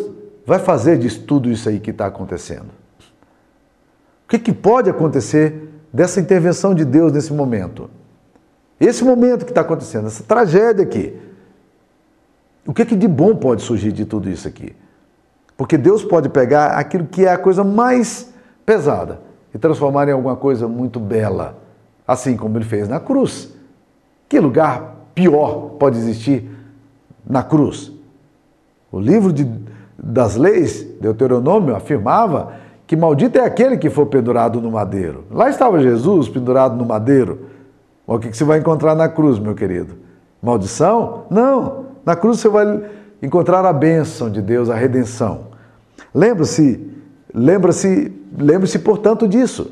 vai 0.46 0.58
fazer 0.58 0.98
de 0.98 1.20
tudo 1.20 1.52
isso 1.52 1.70
aí 1.70 1.80
que 1.80 1.92
está 1.92 2.08
acontecendo? 2.08 2.72
O 4.26 4.30
que, 4.30 4.40
que 4.40 4.54
pode 4.54 4.90
acontecer 4.90 5.70
dessa 5.92 6.20
intervenção 6.20 6.74
de 6.74 6.84
Deus 6.84 7.12
nesse 7.12 7.32
momento? 7.32 7.90
Esse 8.80 9.04
momento 9.04 9.46
que 9.46 9.52
está 9.52 9.62
acontecendo, 9.62 10.08
essa 10.08 10.24
tragédia 10.24 10.84
aqui. 10.84 11.16
O 12.66 12.74
que, 12.74 12.84
que 12.84 12.96
de 12.96 13.08
bom 13.08 13.36
pode 13.36 13.62
surgir 13.62 13.92
de 13.92 14.06
tudo 14.06 14.30
isso 14.30 14.48
aqui? 14.48 14.76
Porque 15.56 15.78
Deus 15.78 16.04
pode 16.04 16.30
pegar 16.30 16.78
aquilo 16.78 17.06
que 17.06 17.26
é 17.26 17.32
a 17.32 17.38
coisa 17.38 17.64
mais 17.64 18.33
pesada 18.66 19.20
e 19.54 19.58
transformar 19.58 20.08
em 20.08 20.12
alguma 20.12 20.36
coisa 20.36 20.68
muito 20.68 21.00
bela, 21.00 21.58
assim 22.08 22.36
como 22.36 22.58
ele 22.58 22.66
fez 22.66 22.88
na 22.88 23.00
cruz. 23.00 23.54
Que 24.28 24.40
lugar 24.40 24.96
pior 25.14 25.76
pode 25.80 25.98
existir 25.98 26.50
na 27.26 27.44
cruz. 27.44 27.92
O 28.92 29.00
livro 29.00 29.32
de, 29.32 29.50
das 29.98 30.36
leis, 30.36 30.84
Deuteronômio, 31.00 31.76
afirmava 31.76 32.54
que 32.86 32.96
maldito 32.96 33.38
é 33.38 33.46
aquele 33.46 33.78
que 33.78 33.90
for 33.90 34.06
pendurado 34.08 34.60
no 34.60 34.72
madeiro. 34.72 35.26
Lá 35.32 35.50
estava 35.50 35.80
Jesus 35.80 36.28
pendurado 36.30 36.76
no 36.76 36.86
madeiro. 36.86 37.48
O 38.06 38.20
que 38.20 38.36
você 38.36 38.44
vai 38.44 38.60
encontrar 38.60 38.96
na 38.96 39.08
cruz, 39.08 39.40
meu 39.40 39.56
querido? 39.56 39.96
Maldição? 40.42 41.24
Não. 41.30 41.86
Na 42.06 42.16
cruz 42.16 42.40
você 42.40 42.50
vai 42.50 42.84
encontrar 43.22 43.66
a 43.66 43.72
bênção 43.72 44.30
de 44.30 44.42
Deus, 44.42 44.70
a 44.70 44.76
redenção. 44.76 45.46
Lembra-se, 46.14 46.93
lembra-se, 47.34 48.12
lembre-se, 48.38 48.80
portanto, 48.80 49.28
disso. 49.28 49.72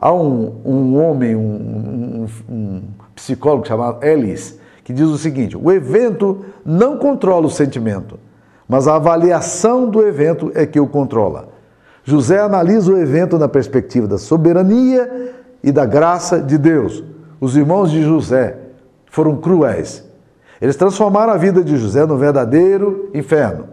Há 0.00 0.12
um, 0.12 0.60
um 0.64 1.02
homem, 1.02 1.34
um, 1.34 2.26
um, 2.48 2.54
um 2.54 2.82
psicólogo 3.14 3.66
chamado 3.66 4.04
Ellis, 4.04 4.58
que 4.84 4.92
diz 4.92 5.06
o 5.06 5.18
seguinte: 5.18 5.56
o 5.56 5.72
evento 5.72 6.44
não 6.64 6.98
controla 6.98 7.46
o 7.46 7.50
sentimento, 7.50 8.18
mas 8.68 8.86
a 8.86 8.96
avaliação 8.96 9.88
do 9.88 10.06
evento 10.06 10.52
é 10.54 10.64
que 10.64 10.78
o 10.78 10.86
controla. 10.86 11.48
José 12.04 12.38
analisa 12.38 12.92
o 12.92 12.96
evento 12.96 13.38
na 13.38 13.48
perspectiva 13.48 14.06
da 14.06 14.18
soberania 14.18 15.34
e 15.62 15.72
da 15.72 15.84
graça 15.84 16.40
de 16.40 16.56
Deus. 16.56 17.02
Os 17.40 17.56
irmãos 17.56 17.90
de 17.90 18.02
José 18.02 18.56
foram 19.10 19.36
cruéis, 19.36 20.08
eles 20.60 20.76
transformaram 20.76 21.32
a 21.32 21.36
vida 21.36 21.62
de 21.62 21.76
José 21.76 22.04
no 22.04 22.16
verdadeiro 22.16 23.10
inferno. 23.14 23.68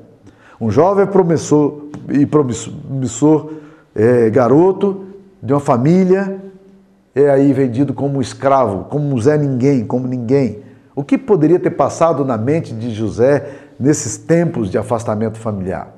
Um 0.59 0.71
jovem 0.71 1.05
promissor 1.05 1.85
e 2.09 2.25
promissor 2.25 3.51
é, 3.93 4.29
garoto 4.29 5.05
de 5.41 5.53
uma 5.53 5.59
família 5.59 6.41
é 7.13 7.29
aí 7.29 7.53
vendido 7.53 7.93
como 7.93 8.21
escravo, 8.21 8.85
como 8.85 9.19
Zé 9.19 9.37
ninguém, 9.37 9.85
como 9.85 10.07
ninguém. 10.07 10.63
O 10.95 11.03
que 11.03 11.17
poderia 11.17 11.59
ter 11.59 11.71
passado 11.71 12.23
na 12.25 12.37
mente 12.37 12.73
de 12.73 12.91
José 12.91 13.47
nesses 13.79 14.17
tempos 14.17 14.69
de 14.69 14.77
afastamento 14.77 15.37
familiar? 15.37 15.93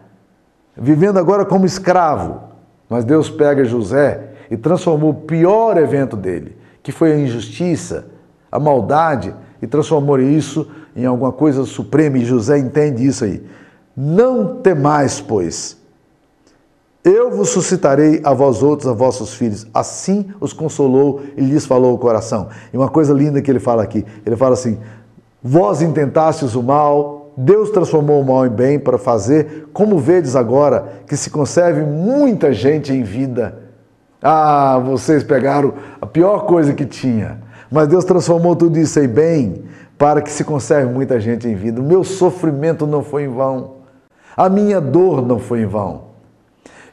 Vivendo 0.76 1.17
agora 1.17 1.43
como 1.46 1.65
escravo, 1.65 2.41
mas 2.89 3.04
Deus 3.04 3.30
pega 3.30 3.65
José 3.65 4.30
e 4.50 4.58
transformou 4.58 5.12
o 5.12 5.13
pior 5.13 5.78
evento 5.78 6.15
dele, 6.15 6.56
que 6.84 6.91
foi 6.91 7.12
a 7.13 7.17
injustiça, 7.17 8.06
a 8.52 8.60
maldade, 8.60 9.34
e 9.62 9.65
transformou 9.65 10.20
isso 10.20 10.70
em 10.96 11.06
alguma 11.06 11.32
coisa 11.32 11.63
suprema, 11.65 12.17
e 12.17 12.26
José 12.26 12.58
entende 12.60 13.06
isso 13.06 13.24
aí. 13.24 13.43
Não 14.00 14.58
temais, 14.58 15.20
pois, 15.20 15.76
eu 17.04 17.32
vos 17.32 17.50
suscitarei 17.50 18.22
a 18.24 18.32
vós 18.34 18.62
outros, 18.62 18.88
a 18.88 18.94
vossos 18.94 19.34
filhos. 19.34 19.66
Assim 19.74 20.28
os 20.40 20.54
consolou 20.54 21.22
e 21.36 21.42
lhes 21.42 21.66
falou 21.66 21.96
o 21.96 21.98
coração. 21.98 22.50
E 22.72 22.78
uma 22.78 22.90
coisa 22.90 23.12
linda 23.12 23.42
que 23.42 23.50
ele 23.50 23.60
fala 23.60 23.82
aqui: 23.82 24.06
ele 24.24 24.36
fala 24.36 24.54
assim: 24.54 24.78
Vós 25.42 25.82
intentastes 25.82 26.54
o 26.54 26.62
mal, 26.62 27.32
Deus 27.36 27.72
transformou 27.72 28.22
o 28.22 28.26
mal 28.26 28.46
em 28.46 28.52
bem 28.52 28.78
para 28.78 29.00
fazer, 29.00 29.68
como 29.74 29.98
vedes 29.98 30.36
agora, 30.36 31.02
que 31.08 31.18
se 31.18 31.32
conserve 31.32 31.82
muita 31.82 32.54
gente 32.54 32.94
em 32.94 33.02
vida. 33.02 33.64
Ah, 34.22 34.80
vocês 34.86 35.24
pegaram 35.24 35.74
a 36.00 36.06
pior 36.06 36.46
coisa 36.46 36.74
que 36.74 36.86
tinha 36.86 37.48
mas 37.72 37.88
Deus 37.88 38.06
transformou 38.06 38.56
tudo 38.56 38.80
isso 38.80 39.00
em 39.00 39.08
bem 39.08 39.64
para 39.98 40.22
que 40.22 40.32
se 40.32 40.44
conserve 40.44 40.92
muita 40.92 41.20
gente 41.20 41.48
em 41.48 41.56
vida. 41.56 41.82
O 41.82 41.84
meu 41.84 42.04
sofrimento 42.04 42.88
não 42.88 43.04
foi 43.04 43.24
em 43.24 43.28
vão. 43.28 43.77
A 44.38 44.47
minha 44.50 44.80
dor 44.80 45.26
não 45.26 45.39
foi 45.39 45.62
em 45.62 45.65
vão. 45.65 46.04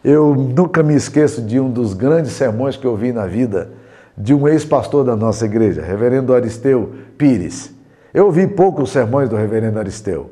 Eu 0.03 0.35
nunca 0.35 0.83
me 0.83 0.95
esqueço 0.95 1.43
de 1.43 1.61
um 1.61 1.71
dos 1.71 1.93
grandes 1.93 2.33
sermões 2.33 2.75
que 2.75 2.87
eu 2.87 2.97
vi 2.97 3.13
na 3.13 3.27
vida 3.27 3.71
de 4.17 4.33
um 4.33 4.49
ex-pastor 4.49 5.05
da 5.05 5.15
nossa 5.15 5.45
igreja, 5.45 5.83
reverendo 5.83 6.35
Aristeu 6.35 6.93
Pires. 7.19 7.71
Eu 8.15 8.27
ouvi 8.27 8.47
poucos 8.47 8.91
sermões 8.91 9.29
do 9.29 9.37
reverendo 9.37 9.79
Aristeu, 9.79 10.31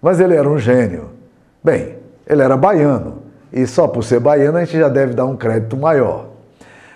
mas 0.00 0.20
ele 0.20 0.34
era 0.34 0.48
um 0.48 0.58
gênio. 0.58 1.10
Bem, 1.62 1.96
ele 2.26 2.40
era 2.40 2.56
baiano, 2.56 3.22
e 3.52 3.66
só 3.66 3.86
por 3.86 4.02
ser 4.02 4.20
baiano 4.20 4.56
a 4.56 4.64
gente 4.64 4.78
já 4.78 4.88
deve 4.88 5.12
dar 5.12 5.26
um 5.26 5.36
crédito 5.36 5.76
maior. 5.76 6.28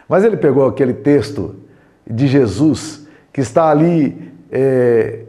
Mas 0.08 0.24
ele 0.24 0.36
pegou 0.36 0.66
aquele 0.66 0.94
texto 0.94 1.56
de 2.08 2.26
Jesus, 2.26 3.06
que 3.32 3.40
está 3.40 3.68
ali 3.68 4.32
é, 4.50 5.24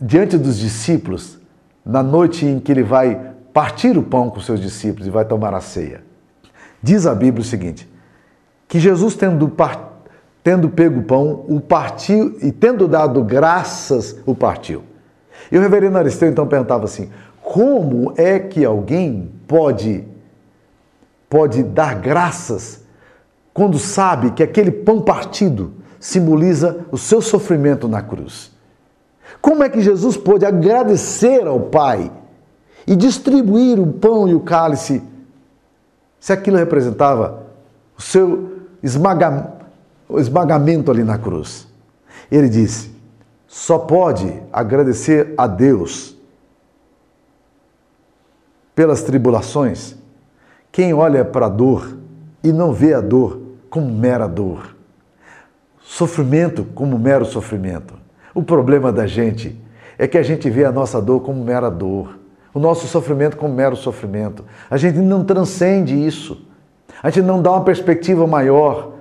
diante 0.00 0.36
dos 0.38 0.58
discípulos, 0.58 1.38
na 1.84 2.02
noite 2.02 2.46
em 2.46 2.58
que 2.58 2.72
ele 2.72 2.82
vai 2.82 3.29
partir 3.52 3.96
o 3.96 4.02
pão 4.02 4.30
com 4.30 4.40
seus 4.40 4.60
discípulos 4.60 5.06
e 5.06 5.10
vai 5.10 5.24
tomar 5.24 5.54
a 5.54 5.60
ceia. 5.60 6.02
Diz 6.82 7.06
a 7.06 7.14
Bíblia 7.14 7.42
o 7.42 7.44
seguinte: 7.44 7.88
que 8.68 8.78
Jesus, 8.78 9.14
tendo, 9.14 9.52
tendo 10.42 10.68
pego 10.70 11.00
o 11.00 11.04
pão, 11.04 11.44
o 11.48 11.60
partiu 11.60 12.38
e 12.42 12.52
tendo 12.52 12.86
dado 12.86 13.22
graças, 13.24 14.16
o 14.24 14.34
partiu. 14.34 14.84
E 15.50 15.58
o 15.58 15.60
reverendo 15.60 15.98
Aristeu 15.98 16.28
então 16.28 16.46
perguntava 16.46 16.84
assim: 16.84 17.10
como 17.42 18.14
é 18.16 18.38
que 18.38 18.64
alguém 18.64 19.32
pode, 19.48 20.04
pode 21.28 21.62
dar 21.62 21.96
graças 21.96 22.84
quando 23.52 23.78
sabe 23.78 24.30
que 24.30 24.42
aquele 24.42 24.70
pão 24.70 25.02
partido 25.02 25.74
simboliza 25.98 26.86
o 26.90 26.96
seu 26.96 27.20
sofrimento 27.20 27.88
na 27.88 28.00
cruz. 28.00 28.52
Como 29.40 29.62
é 29.62 29.68
que 29.68 29.80
Jesus 29.80 30.16
pôde 30.16 30.46
agradecer 30.46 31.46
ao 31.46 31.60
Pai 31.60 32.10
e 32.86 32.96
distribuir 32.96 33.78
o 33.78 33.92
pão 33.92 34.28
e 34.28 34.34
o 34.34 34.40
cálice 34.40 35.02
se 36.18 36.32
aquilo 36.32 36.56
representava 36.56 37.46
o 37.96 38.02
seu 38.02 38.60
esmaga, 38.82 39.52
o 40.08 40.18
esmagamento 40.18 40.90
ali 40.90 41.04
na 41.04 41.18
cruz? 41.18 41.66
Ele 42.30 42.48
disse: 42.48 42.90
só 43.46 43.78
pode 43.78 44.42
agradecer 44.52 45.34
a 45.36 45.46
Deus 45.46 46.16
pelas 48.74 49.02
tribulações 49.02 49.96
quem 50.72 50.94
olha 50.94 51.24
para 51.24 51.46
a 51.46 51.48
dor 51.48 51.96
e 52.42 52.52
não 52.52 52.72
vê 52.72 52.94
a 52.94 53.00
dor 53.00 53.40
como 53.68 53.92
mera 53.92 54.26
dor 54.26 54.80
sofrimento 55.90 56.62
como 56.72 56.96
mero 56.96 57.24
sofrimento. 57.24 57.94
O 58.32 58.44
problema 58.44 58.92
da 58.92 59.08
gente 59.08 59.60
é 59.98 60.06
que 60.06 60.16
a 60.16 60.22
gente 60.22 60.48
vê 60.48 60.64
a 60.64 60.70
nossa 60.70 61.02
dor 61.02 61.20
como 61.20 61.44
mera 61.44 61.68
dor, 61.68 62.16
o 62.52 62.58
nosso 62.58 62.86
sofrimento 62.86 63.36
como 63.36 63.54
mero 63.54 63.76
sofrimento. 63.76 64.44
A 64.70 64.76
gente 64.76 64.98
não 64.98 65.24
transcende 65.24 65.94
isso. 65.94 66.46
A 67.02 67.10
gente 67.10 67.24
não 67.24 67.40
dá 67.40 67.52
uma 67.52 67.64
perspectiva 67.64 68.26
maior. 68.26 68.92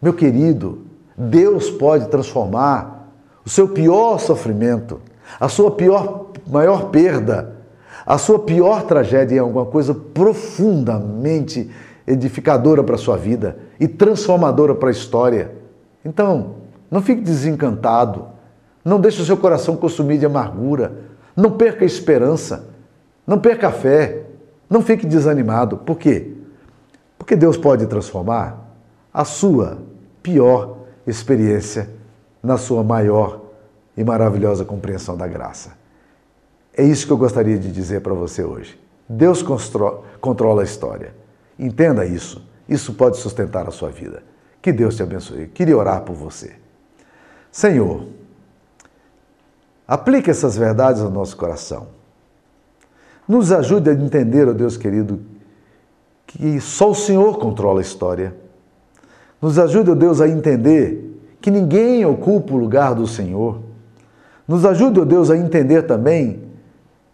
Meu 0.00 0.12
querido, 0.12 0.82
Deus 1.16 1.70
pode 1.70 2.08
transformar 2.08 3.10
o 3.44 3.50
seu 3.50 3.68
pior 3.68 4.18
sofrimento, 4.18 5.00
a 5.38 5.48
sua 5.48 5.70
pior 5.70 6.26
maior 6.46 6.90
perda, 6.90 7.56
a 8.04 8.18
sua 8.18 8.38
pior 8.38 8.82
tragédia 8.82 9.36
em 9.36 9.40
alguma 9.40 9.66
coisa 9.66 9.94
profundamente 9.94 11.70
edificadora 12.06 12.82
para 12.84 12.94
a 12.94 12.98
sua 12.98 13.16
vida 13.16 13.56
e 13.80 13.88
transformadora 13.88 14.74
para 14.74 14.88
a 14.88 14.92
história. 14.92 15.52
Então, 16.04 16.56
não 16.90 17.02
fique 17.02 17.20
desencantado, 17.20 18.26
não 18.84 19.00
deixe 19.00 19.20
o 19.20 19.24
seu 19.24 19.36
coração 19.36 19.76
consumir 19.76 20.18
de 20.18 20.26
amargura, 20.26 20.98
não 21.34 21.50
perca 21.52 21.84
a 21.84 21.86
esperança, 21.86 22.68
não 23.26 23.38
perca 23.38 23.68
a 23.68 23.72
fé, 23.72 24.24
não 24.68 24.82
fique 24.82 25.06
desanimado. 25.06 25.78
Por 25.78 25.98
quê? 25.98 26.32
Porque 27.18 27.34
Deus 27.34 27.56
pode 27.56 27.86
transformar 27.86 28.70
a 29.12 29.24
sua 29.24 29.78
pior 30.22 30.78
experiência 31.06 31.90
na 32.42 32.56
sua 32.56 32.84
maior 32.84 33.40
e 33.96 34.04
maravilhosa 34.04 34.64
compreensão 34.64 35.16
da 35.16 35.26
graça. 35.26 35.72
É 36.76 36.84
isso 36.84 37.06
que 37.06 37.12
eu 37.12 37.16
gostaria 37.16 37.58
de 37.58 37.72
dizer 37.72 38.02
para 38.02 38.12
você 38.12 38.44
hoje. 38.44 38.78
Deus 39.08 39.42
controla 40.20 40.62
a 40.62 40.64
história. 40.64 41.14
Entenda 41.58 42.04
isso. 42.04 42.46
Isso 42.68 42.92
pode 42.94 43.16
sustentar 43.16 43.66
a 43.66 43.70
sua 43.70 43.88
vida. 43.88 44.22
Que 44.60 44.72
Deus 44.72 44.96
te 44.96 45.02
abençoe. 45.02 45.42
Eu 45.42 45.48
queria 45.48 45.76
orar 45.76 46.02
por 46.02 46.14
você. 46.14 46.54
Senhor, 47.50 48.08
aplique 49.88 50.30
essas 50.30 50.56
verdades 50.56 51.00
ao 51.00 51.10
nosso 51.10 51.36
coração. 51.36 51.95
Nos 53.28 53.50
ajude 53.50 53.90
a 53.90 53.92
entender, 53.92 54.46
ó 54.46 54.50
oh 54.50 54.54
Deus 54.54 54.76
querido, 54.76 55.20
que 56.26 56.60
só 56.60 56.90
o 56.90 56.94
Senhor 56.94 57.38
controla 57.38 57.80
a 57.80 57.82
história. 57.82 58.34
Nos 59.40 59.58
ajude, 59.58 59.90
ó 59.90 59.92
oh 59.92 59.96
Deus, 59.96 60.20
a 60.20 60.28
entender 60.28 61.20
que 61.40 61.50
ninguém 61.50 62.04
ocupa 62.04 62.54
o 62.54 62.56
lugar 62.56 62.94
do 62.94 63.06
Senhor. 63.06 63.60
Nos 64.46 64.64
ajude, 64.64 65.00
ó 65.00 65.02
oh 65.02 65.06
Deus, 65.06 65.30
a 65.30 65.36
entender 65.36 65.82
também 65.82 66.42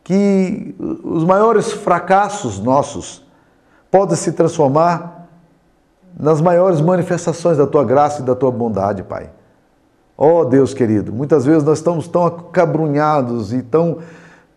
que 0.04 0.74
os 1.04 1.24
maiores 1.24 1.72
fracassos 1.72 2.58
nossos 2.58 3.24
podem 3.90 4.16
se 4.16 4.32
transformar 4.32 5.28
nas 6.18 6.40
maiores 6.40 6.80
manifestações 6.80 7.56
da 7.56 7.66
tua 7.66 7.84
graça 7.84 8.20
e 8.20 8.24
da 8.24 8.34
tua 8.34 8.50
bondade, 8.50 9.02
Pai. 9.02 9.30
Ó 10.16 10.40
oh, 10.40 10.44
Deus 10.44 10.74
querido, 10.74 11.12
muitas 11.12 11.44
vezes 11.44 11.64
nós 11.64 11.78
estamos 11.78 12.06
tão 12.06 12.26
acabrunhados 12.26 13.52
e 13.52 13.62
tão 13.62 13.98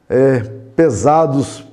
é, 0.09 0.43
pesados 0.75 1.65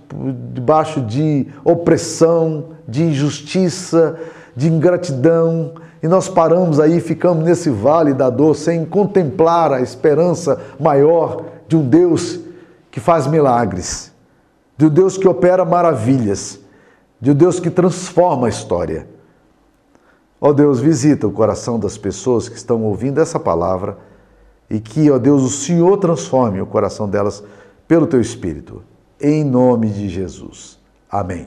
debaixo 0.53 1.01
de 1.01 1.47
opressão, 1.65 2.71
de 2.87 3.03
injustiça, 3.03 4.19
de 4.55 4.69
ingratidão, 4.69 5.75
e 6.03 6.09
nós 6.09 6.29
paramos 6.29 6.81
aí, 6.81 7.01
ficamos 7.01 7.45
nesse 7.45 7.71
vale 7.71 8.13
da 8.13 8.29
dor 8.29 8.57
sem 8.57 8.85
contemplar 8.85 9.73
a 9.73 9.81
esperança 9.81 10.61
maior 10.79 11.45
de 11.69 11.77
um 11.77 11.89
Deus 11.89 12.41
que 12.91 12.99
faz 12.99 13.27
milagres, 13.27 14.13
de 14.77 14.87
um 14.87 14.89
Deus 14.89 15.17
que 15.17 15.29
opera 15.29 15.65
maravilhas, 15.65 16.59
de 17.21 17.31
um 17.31 17.35
Deus 17.35 17.61
que 17.61 17.71
transforma 17.71 18.49
a 18.49 18.51
história. 18.51 19.07
Ó 20.41 20.49
oh 20.49 20.53
Deus, 20.53 20.81
visita 20.81 21.25
o 21.25 21.33
coração 21.33 21.79
das 21.79 21.97
pessoas 21.97 22.49
que 22.49 22.57
estão 22.57 22.83
ouvindo 22.83 23.21
essa 23.21 23.39
palavra 23.39 23.97
e 24.69 24.81
que, 24.81 25.09
ó 25.09 25.15
oh 25.15 25.19
Deus, 25.21 25.43
o 25.43 25.49
Senhor 25.49 25.97
transforme 25.99 26.61
o 26.61 26.67
coração 26.67 27.09
delas 27.09 27.45
pelo 27.87 28.09
teu 28.09 28.21
Espírito. 28.21 28.83
Em 29.23 29.45
nome 29.45 29.89
de 29.89 30.09
Jesus. 30.09 30.81
Amém. 31.09 31.47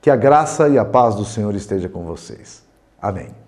Que 0.00 0.08
a 0.08 0.16
graça 0.16 0.68
e 0.68 0.78
a 0.78 0.84
paz 0.84 1.16
do 1.16 1.24
Senhor 1.24 1.54
esteja 1.56 1.88
com 1.88 2.04
vocês. 2.04 2.62
Amém. 3.00 3.41